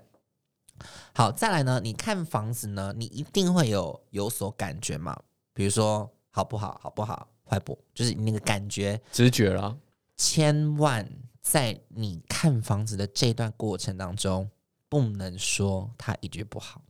[1.14, 5.14] 好，再来呢，你看房子呢，你一定会有有所感觉嘛，
[5.52, 9.76] 比如说好不好，好不好，坏不，就是你那个感觉，直觉啦，
[10.16, 11.06] 千万
[11.42, 14.50] 在你看房子的这段过程当中，
[14.88, 16.82] 不能说他一句不好，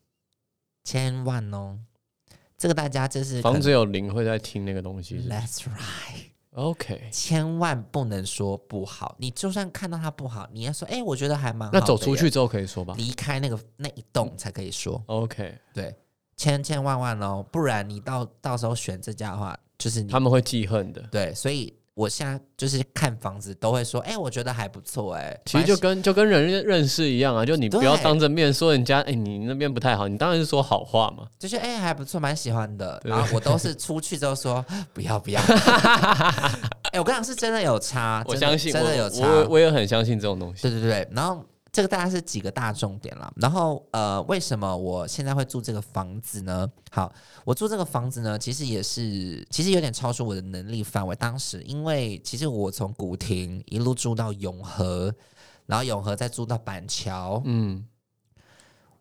[0.89, 1.79] 千万哦。
[2.57, 7.09] 这个大家就是房子有灵会在听那个东西是不是，That's right，，OK。
[7.13, 9.15] 千万不能说不好。
[9.19, 15.95] 你就算看到它不好，你要说，哎、我觉得还蛮好的那走出去之后可以说吧离开那个那一栋才可以说，？OK，对，
[16.37, 21.03] 千千万万哦，不然你到到时候选这家的话，就是你他们会记恨的。
[21.13, 31.27] 对，所以我现在就是看房子都会说，哎、我觉得还不错，哎，其实就跟就跟人认认识一样啊，就你不要对当着面说人家，哎、你那边不太好，你当然是说好话嘛。
[31.41, 33.01] 就是哎、还不错，蛮喜欢的。
[33.03, 35.41] 对然后我都是出去之后说不要不要，
[36.95, 40.63] 哎、我跟你讲是真的有差，我相信，真的有差，我也很相信这种东西。
[40.63, 43.33] 对对对，然后这个大概是几个大重点了。
[43.37, 46.71] 然后呃，为什么我现在会住这个房子呢？
[46.91, 47.13] 好，
[47.45, 51.15] 我住这个房子呢，其实也是其实有点超出我的能力范围。
[51.17, 55.15] 当时因为其实我从古亭一路住到永和，
[55.67, 57.87] 然后永和再住到板桥，嗯，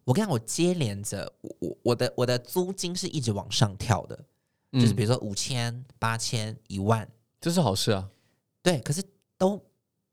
[0.04, 4.20] 我跟你讲，我接连着我我我的我的租金是一直往上跳的，
[4.74, 7.08] 就是比如如说五千、八千、一万，
[7.40, 8.08] 这是好事啊。
[8.62, 9.02] 对，可是
[9.38, 9.58] 都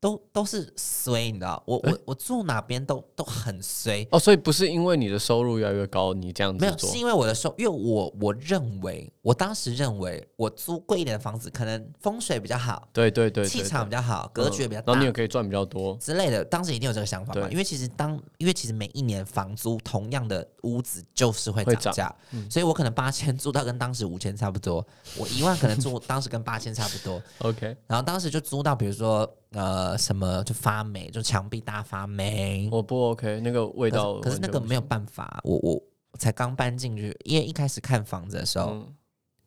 [0.05, 14.93] 都都是衰，你知道，我我我住哪边都都很衰，哦，所以不是因为你的收入越来越高，你这样没有，子做是因为我的收，因为我我认为，我当时认为我租贵一点的房子，可能风水比较好，对对对对气场比较较好，格局也比较大。
[14.93, 15.97] 然后你也可以赚比较多。
[15.97, 17.49] 之类的，当时一定有这个想法嘛？
[17.49, 22.13] 因为其实当，因为其实每一年房租同样的屋子就是会涨价，
[22.47, 24.85] 所以我可能八千租到跟当时五千差不多，
[25.17, 35.81] 我一万可能租当时跟八千差不多，OK，然后当时就租到比如说呃什么就发霉，就墙壁大发霉，我不 OK，那个味道是可是那个没有办法，我我
[36.11, 38.93] 我才刚搬进去，因为一开始看房子的时候、嗯，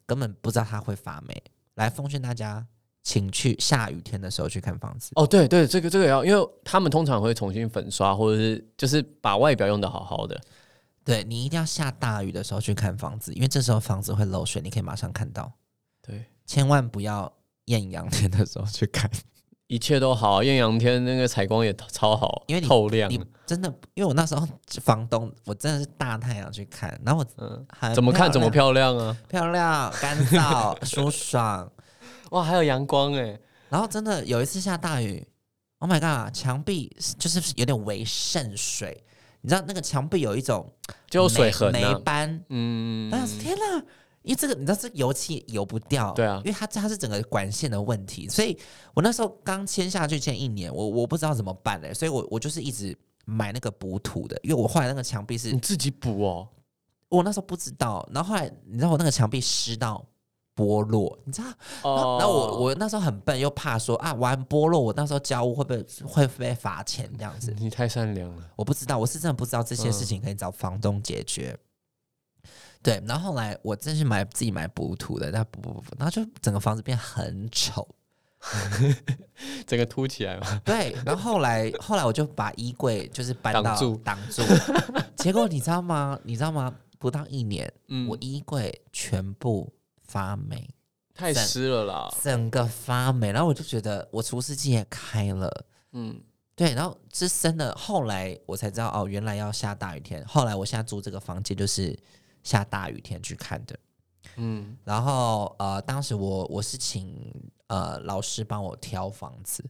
[0.06, 1.42] 根本不知道它会发霉。
[1.74, 2.66] 来奉劝大家，
[3.02, 5.12] 请去下雨天的时候去看房子。
[5.14, 10.40] 哦，对对，这个这个也要，因为他们通常会重新粉刷，或者是就是把外表用的好好的。
[11.04, 15.52] 对你一定要下大雨的时候去看房子，因为这时候房子会漏水，你可以马上看到。
[16.02, 17.32] 对，千万不要
[17.66, 19.10] 艳阳天的时候去看。
[19.68, 23.10] 一切都好，艳阳天那个采光也超好，因为你透亮。
[23.10, 24.48] 你真的，因为我那时候
[24.82, 27.24] 房东，我真的是大太阳去看，然后我
[27.94, 29.16] 怎么看怎么漂漂亮啊！
[29.28, 31.70] 漂亮、干燥、舒爽。
[32.32, 33.38] 哇，还有阳光哎，
[33.68, 35.26] 然后真的有一次下大雨
[35.80, 39.04] ，Oh my god，墙壁就是有点微渗水，
[39.42, 40.72] 你知道那个墙壁有一种
[41.10, 42.00] 就水痕霉啊。
[42.02, 43.82] 斑，嗯，但是天哪！
[44.22, 48.58] 因为这个你知道，这油漆油不掉，对啊因为它它是整个管线的问题，所以
[48.94, 56.48] 我那时候刚签下去签一年，我我不知道怎么办嘞，所以我我就是一直买那个补土的，因为我后来那个墙壁是你自己补哦。
[57.08, 60.04] 我那时候不知道，然后后来你知道我那个墙壁湿到
[60.54, 61.48] 剥落，你知道，
[61.82, 67.54] 然后哦，然后我我那时候很笨，又怕说啊玩剥落，我那时候交屋会不会会被罚钱这样子？
[67.58, 68.42] 你太善良了。
[68.56, 71.58] 我不知道，我是真的不知道这些事情可以找房东解决。
[72.82, 77.86] 对，然后后来我真是买自己买补土的，但补补补补，然后就整个房子变很丑。
[79.66, 80.60] 整个凸起来嘛。
[80.64, 84.42] 对，然后后来后来我就把衣柜就是搬到挡住挡住，
[85.16, 86.18] 结果你知道吗？
[86.22, 86.72] 你知道吗？
[87.00, 89.72] 不到一年，嗯我，衣柜全部
[90.04, 90.68] 发霉，
[91.14, 92.14] 太湿了啦。
[92.22, 95.64] 整个发霉，然后我就觉得我除湿机也开了。
[95.92, 96.20] 嗯，
[96.54, 100.24] 对，然后这真的，后来我才知道哦，原来要下大雨天。
[100.26, 101.96] 后来我现在租这个房间就是
[102.48, 103.78] 下大雨天去看的。
[104.36, 107.14] 嗯，然后呃，当时我我是请
[107.66, 109.62] 呃老师帮我挑房子，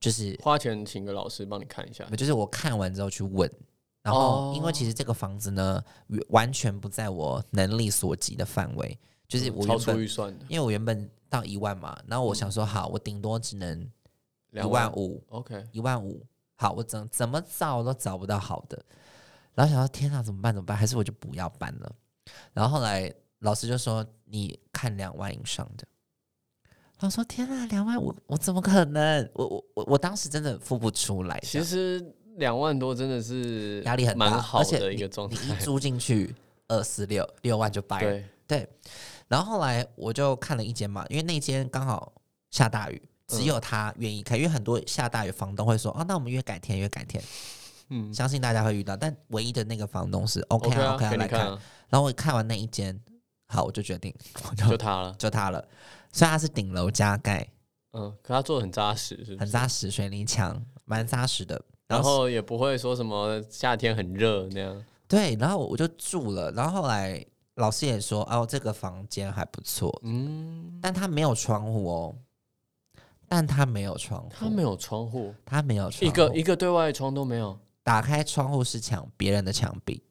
[0.00, 2.04] 就是花钱请个老师帮你看一下。
[2.16, 3.48] 就是我看完之后去问，
[4.02, 5.82] 然后因为哦其实这个房子呢
[6.30, 8.98] 完全不在我能力所及的范围，
[9.28, 10.44] 就是我超出预算的。
[10.48, 13.88] 因为我原本到一万嘛，然后我想说好，我顶多只能
[14.52, 18.82] 一万五，OK，一万五，好，我怎怎么找都找不到好的，
[19.54, 20.54] 然后想到天啊，怎么办？
[20.54, 20.76] 怎么办？
[20.76, 21.92] 还是我就不要搬了。
[22.52, 25.86] 然后后来老师就说你看两万以上的，
[26.98, 29.30] 然后说天啊，两万我我怎么可能？
[29.34, 35.36] 我我我我当时真的付不出来，其实两万多真的是压力很大，蛮好而且的一你个状态。
[35.44, 36.34] 你一租进去
[36.68, 38.22] 二四六六万就掰了。
[38.46, 38.68] 对，
[39.28, 42.12] 然后后来我就看了一间嘛，因为那间刚好
[42.50, 47.22] 下大雨，只有他愿意开，因为很多下大雨房东会说哦，那我们约改天，约改天。
[47.90, 51.10] 嗯相信大家会遇到，但唯一的那个房东是 OK，OK 啊来看。
[51.10, 52.98] 给你看啊，然后我看完那一间，
[53.48, 54.14] 好，我就决定
[54.56, 55.14] 就 就他了。
[55.18, 55.64] 就他了。
[56.12, 57.46] 虽然它是顶楼加盖，
[57.92, 59.36] 嗯，可他做的很扎实？
[59.38, 61.60] 很扎实，水泥墙蛮扎实的。
[61.86, 64.84] 然后也不会说什么夏天很热那样。
[65.06, 66.50] 对，然后我就住了。
[66.52, 67.24] 然后后来
[67.56, 72.14] 老师也说，哦，这个房间还不错，嗯，但它没有窗户哦。
[73.28, 77.56] 但它没有窗户，他没有窗户，它没有窗户，一个一个对外窗都没有。
[77.82, 80.02] 打开窗户是抢，别人的墙壁。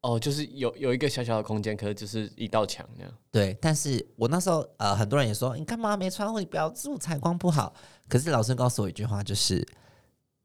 [0.00, 3.12] 哦，就是有有一个小小的空间，可是就是一道墙那样。
[3.32, 7.74] 对，但是我那时候呃，很多人也说你干嘛没窗户，你不要住，采光不好。
[8.08, 9.66] 可是老师告诉我一句话，就是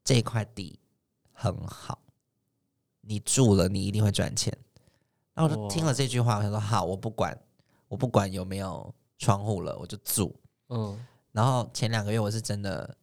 [0.02, 0.76] 这块地
[1.32, 2.00] 很好，
[3.00, 4.52] 你住了你一定会赚钱。
[5.34, 7.36] 然后我就听了这句话，我想说好，我不管，
[7.86, 10.34] 我不管有没有窗户了，我就住。
[10.70, 10.98] 嗯，
[11.30, 12.96] 然后前两个月我是真的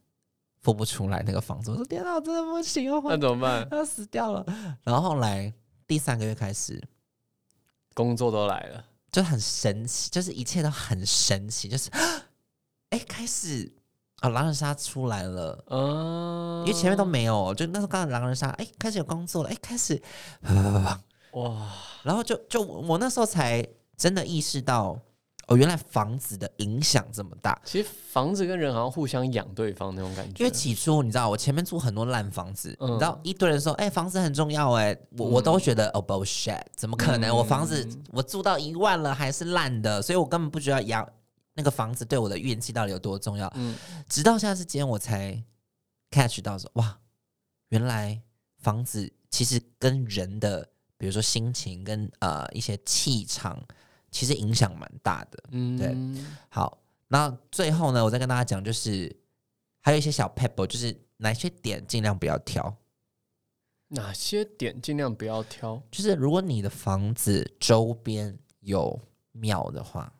[0.62, 3.68] 付不出来那个房子，我说天哪，我真的不行，我那怎么办？
[3.72, 4.46] 要死掉了。
[4.84, 5.54] 然后后来
[5.88, 6.82] 第三个月开始，
[7.94, 8.86] 工作都来了。
[9.12, 11.90] 就很神奇，就是一切都很神奇，就是
[12.92, 13.70] 哎、开始
[14.22, 15.62] 啊，狼人杀出来了。
[15.68, 20.02] 嗯，因为前面都没有，就那时候刚刚狼人杀，哎、开始有工作了，哎、开始，
[21.34, 24.98] 哇，然后就就我那时候才真的意识到，
[25.52, 27.60] 哦，原来房子的影响这么大。
[27.66, 30.44] 其实房子跟人好像互相养对方那种感觉。
[30.44, 37.30] 因为起初你知道，我前面住很多烂房子，嗯你知道一堆人说，哎、房子很重要、哎，我我都觉得哦 bullshit，怎么可能？
[37.30, 41.08] 嗯我房子我住到一万了还是烂的，所以我根本不觉得养
[41.54, 43.52] 那个房子对我的运气到底有多重要。
[43.56, 43.76] 嗯，
[44.08, 45.44] 直到现在之间，我才
[46.10, 46.98] catch 到说，哇，
[47.70, 48.22] 原来
[48.60, 53.62] 房子其实跟人的，比如说心情跟呃一些气场，
[54.12, 55.44] 其实影响蛮大的。
[55.52, 59.14] 嗯，对好，那最后呢，我再跟大家讲，就是
[59.80, 62.76] 还有一些小 pebble，就是哪些点尽量不要挑。
[63.88, 65.82] 哪些点尽量不要挑？
[65.92, 68.98] 就是如果你的房子周边有
[69.32, 70.14] 庙的话，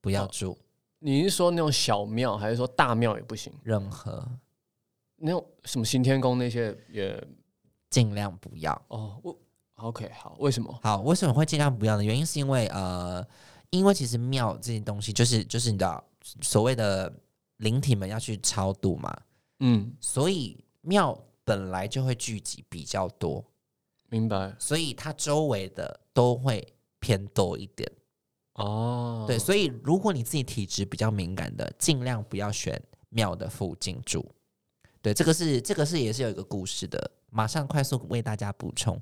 [0.00, 0.58] 不要哦住
[1.00, 3.52] 你是说那种小庙，还是说大庙也不行？
[3.64, 4.24] 任何，
[5.16, 7.20] 那种什么新天宫那些也
[7.90, 8.80] 尽量不要。
[8.86, 9.36] 哦，我
[9.82, 10.78] OK 好，为什么？
[10.82, 12.04] 好，为什么会尽量不要呢？
[12.04, 13.26] 原因是因为呃，
[13.70, 16.02] 因为其实庙这些东西，就是就是你知道
[16.40, 17.12] 所谓的
[17.58, 19.12] 灵体们要去超度嘛，
[19.58, 23.44] 嗯，所以庙本来就会聚集比较多，
[24.08, 26.66] 明白所以它周围的都会
[27.00, 27.90] 偏多一点。
[28.54, 29.24] 哦。
[29.26, 34.24] 对，所以如果你自己体质比较敏感的，尽量不要选庙的附近住。
[35.02, 38.98] 对，这个是这个是也是有一个故事的，马上快速为大家补充，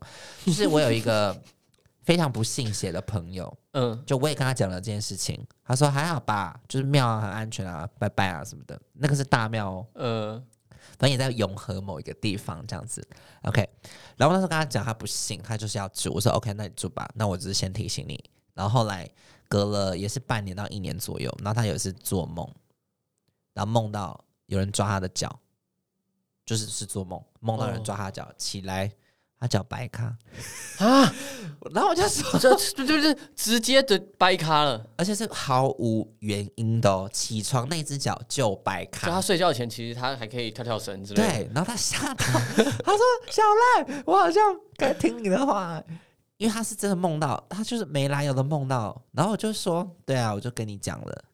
[0.46, 1.40] 就是我有一个
[2.03, 10.42] 非常不信邪的朋友，嗯，就我也跟他讲了这件事情，他说还好吧，就是庙啊很安全啊，拜拜啊什么的，那个是大庙哦，呃，
[10.98, 13.07] 反正也在永和某一个地方这样子。
[13.42, 13.68] OK，
[14.16, 16.12] 然后那时候跟他讲，他不信，他就是要住。
[16.12, 17.09] 我说 OK，那你住吧。
[17.14, 18.22] 那我只是先提醒你。
[18.55, 19.09] 然后后来
[19.48, 22.46] 隔了也是半年到一年左右，然后他有一次做梦，
[23.55, 25.40] 然后梦到有人抓他的脚，
[26.51, 28.90] 就是是做梦，梦到人抓他的脚，起来
[29.38, 30.07] 他脚白咖
[30.78, 31.14] 啊，
[31.72, 34.84] 然后我就说，这这就是直接的掰咖了。
[34.96, 39.20] 而且是毫无原因的哦，起床那只脚就白就他。
[39.20, 41.28] 睡觉前，其实他还可以跳跳绳之类的。
[41.28, 42.24] 对，然后他吓到，
[42.82, 43.42] 他说：“小
[43.86, 44.42] 赖，我好像
[44.76, 45.80] 该听你的话。”
[46.36, 51.24] 因为他是真的梦到，他就是没来由的梦到，然后我就说：“对啊，我就跟你讲了。”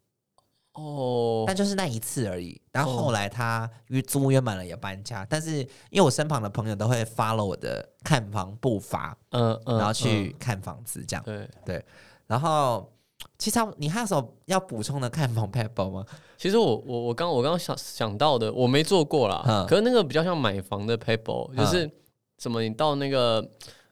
[0.76, 2.60] 哦，但就是那一次而已。
[2.72, 5.58] 然后后来他约租约满了也搬家，但是
[5.90, 11.22] 因为我身旁的朋友都会 follow 我的看房步伐，嗯嗯，然后去嗯看房子这样。
[11.24, 11.84] 对对。
[12.26, 12.92] 然后
[13.38, 16.04] 其实他你还有什么要补充的看房 paper 吗？
[16.36, 19.64] 其实我我我刚我刚刚想想到的，我没做过啦。
[19.68, 21.90] 可是那个比较像买房的 paper，就是
[22.38, 23.42] 什么你到那个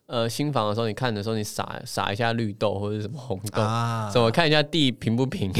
[0.04, 5.50] 呃新房的时候，你看的时候，你撒撒一下绿豆或者是什么红豆，啊怎么看一下地平不平？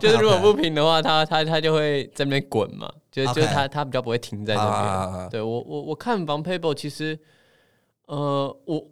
[0.00, 4.72] 就是如果不平的话，它它它就会在那边滚嘛，就就是它它比较不会停在那边。
[4.72, 7.18] 啊对我我我看房 paper 其实，
[8.06, 8.84] 呃，我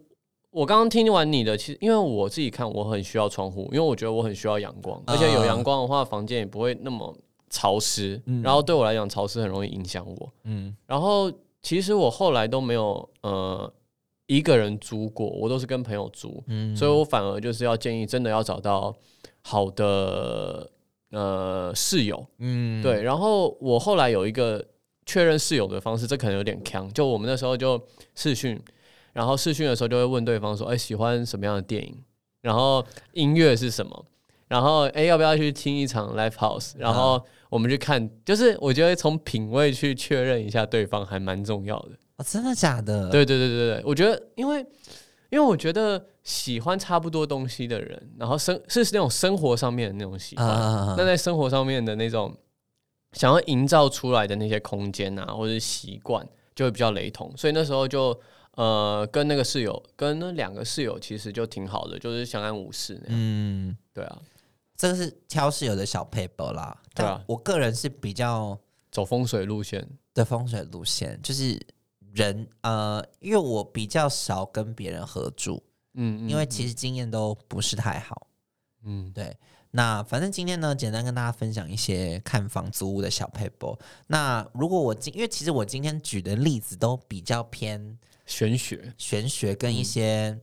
[0.51, 7.15] 我刚刚听完你的，其实因为我自己看我很需要窗户，因为我觉得我很需要阳光，而且有阳光的话，房间也不会那么
[7.49, 8.21] 潮湿。
[8.43, 10.29] 然后对我来讲，潮湿很容易影响我。
[10.43, 11.31] 嗯然后
[11.61, 13.71] 其实我后来都没有呃
[14.27, 18.93] 一个人租过，我都是跟朋友租，嗯所以我反而就是要建议，真的要找到
[19.41, 20.69] 好的
[21.13, 22.27] 呃室友。
[22.39, 24.63] 嗯对，然后我后来有一个
[25.05, 26.91] 确认室友的方式，这可能有点强。
[26.91, 27.81] 就我们那时候就
[28.15, 28.61] 试训，
[29.13, 31.97] 然后试训的时候就会问对方说：“哎，喜欢什么样的电影？
[32.41, 34.05] 然后音乐是什么？
[34.49, 36.73] 然后哎，要不要去听一场 live house？
[36.77, 41.91] 然后我们去看，就是我觉得从品味去确认一下对方还蛮重要的。
[42.17, 43.09] 哦，真的假的？
[43.09, 44.59] 对对对对对，我觉得因为
[45.29, 52.35] 因为我觉得喜欢差不多东西的人，然后生是那种生活上面的那种喜欢，啊那在生活上面的那种
[53.11, 57.31] 想要营造出来的那些空间啊，或者是习惯，就会比较雷同。
[57.35, 58.17] 所以那时候就
[58.55, 63.17] 呃，跟那个室友，跟那两个室友其实就挺好的，就是相安无事那样。
[63.19, 64.21] 嗯，对啊，
[64.77, 66.81] 这个是挑室友的小 paper 啦。
[66.95, 68.57] 对啊我个人是比较
[68.91, 71.59] 走风水路线，的风水路线，就是
[72.13, 75.61] 人呃，因为我比较少跟别人合住，
[75.93, 78.27] 嗯，嗯因为其实经验都不是太好。
[78.85, 79.35] 嗯对，
[79.71, 83.79] 那反正今天呢，简单跟大家分享一些看房租屋的小 paper。
[84.07, 88.93] 那如果我今，因为其实我今天举的例子都比较偏玄学。
[88.97, 90.37] 玄学跟一些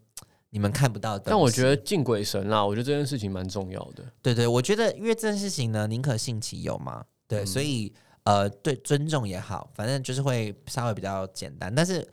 [0.48, 4.02] 你们看不到的但我觉得敬鬼神啦，我觉得这件事情蛮重要的。
[4.22, 7.92] 对对，我觉得因为这件事情呢，宁可信其有嘛，对，所以
[8.24, 12.06] 呃，对尊重也好，反正就是会稍微比较简单，但是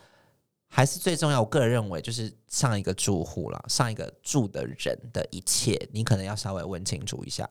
[0.69, 1.41] 还是最重要。
[1.41, 7.49] 我个人认为，就是上一个住户了，上一个住的人的一切，你可能要稍微问清楚一下。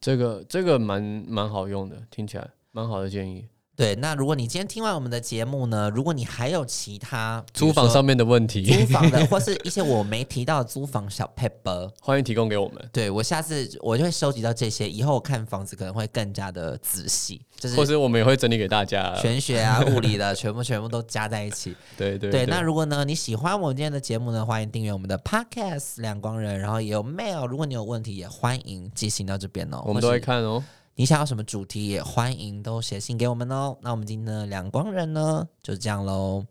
[0.00, 3.48] 这个这个蛮蛮好用的，听起来蛮好的建议。
[3.76, 19.12] 对，那如果你今天听完我们的节目呢，如果你还有其他租房上面面的问题，租房的， 或是一些我没提到的租房小 paper，欢迎提供给我们，对我下次我就会收集到这些，以后我看房子可能会更加的仔细，就是或是我们也会整理给大家。
[19.16, 21.74] 玄学啊、 物理的，全部全部都加在一起。
[21.98, 29.82] 对对对，那如果呢你喜欢我们今天的节目呢，欢迎订阅我们的 Podcast 两光人，然后也有 mail，如果你有问题也欢迎寄信到这边哦。
[29.84, 30.62] 我们都会看哦。
[30.96, 33.76] 你想要什么主题，也欢迎都写信给我们哦。
[33.82, 36.44] 那我们今天的两光人呢，就这样喽。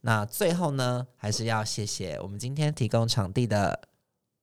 [0.00, 3.78] 那最后呢，还是要谢谢我们今天提供场地的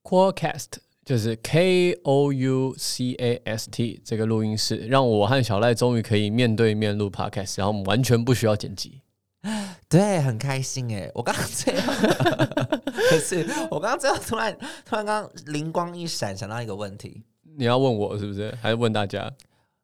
[0.03, 0.65] Quocast
[1.03, 9.01] 就是 K O U C A S T 这个录音室，让我和小赖终于可以面对面录 podcast，然后我们完全不需要剪辑。
[9.89, 11.09] 对，很开心哎！
[11.15, 11.93] 我刚刚最后，
[13.09, 14.55] 可是我刚刚最后突然
[14.85, 17.23] 突然刚刚灵光一闪，想到一个问题。
[17.57, 18.55] 你要问我是不是？
[18.61, 19.31] 还是问大家？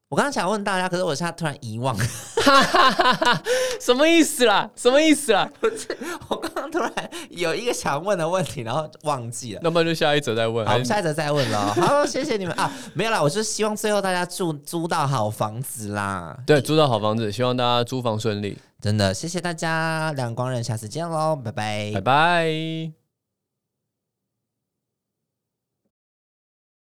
[0.09, 1.97] 我刚刚想问大家，可是我现在突然遗忘，
[3.81, 4.69] 什么意思啦？
[4.75, 5.49] 什么意思啦？
[6.29, 6.93] 我刚刚突然
[7.31, 9.61] 有一个想问的问题，然后忘记了。
[9.63, 10.63] 那么就下一则再问。
[10.67, 11.57] 好，我们下一则再问喽。
[11.57, 12.71] 好，谢谢你们啊！
[12.93, 16.37] 没有啦，我是希望最后大家住租到好房子啦。
[16.45, 18.55] 对，租到好房子，希望大家租房顺利。
[18.79, 23.02] 真的，谢谢大家，两光人，下次见喽，拜拜拜拜。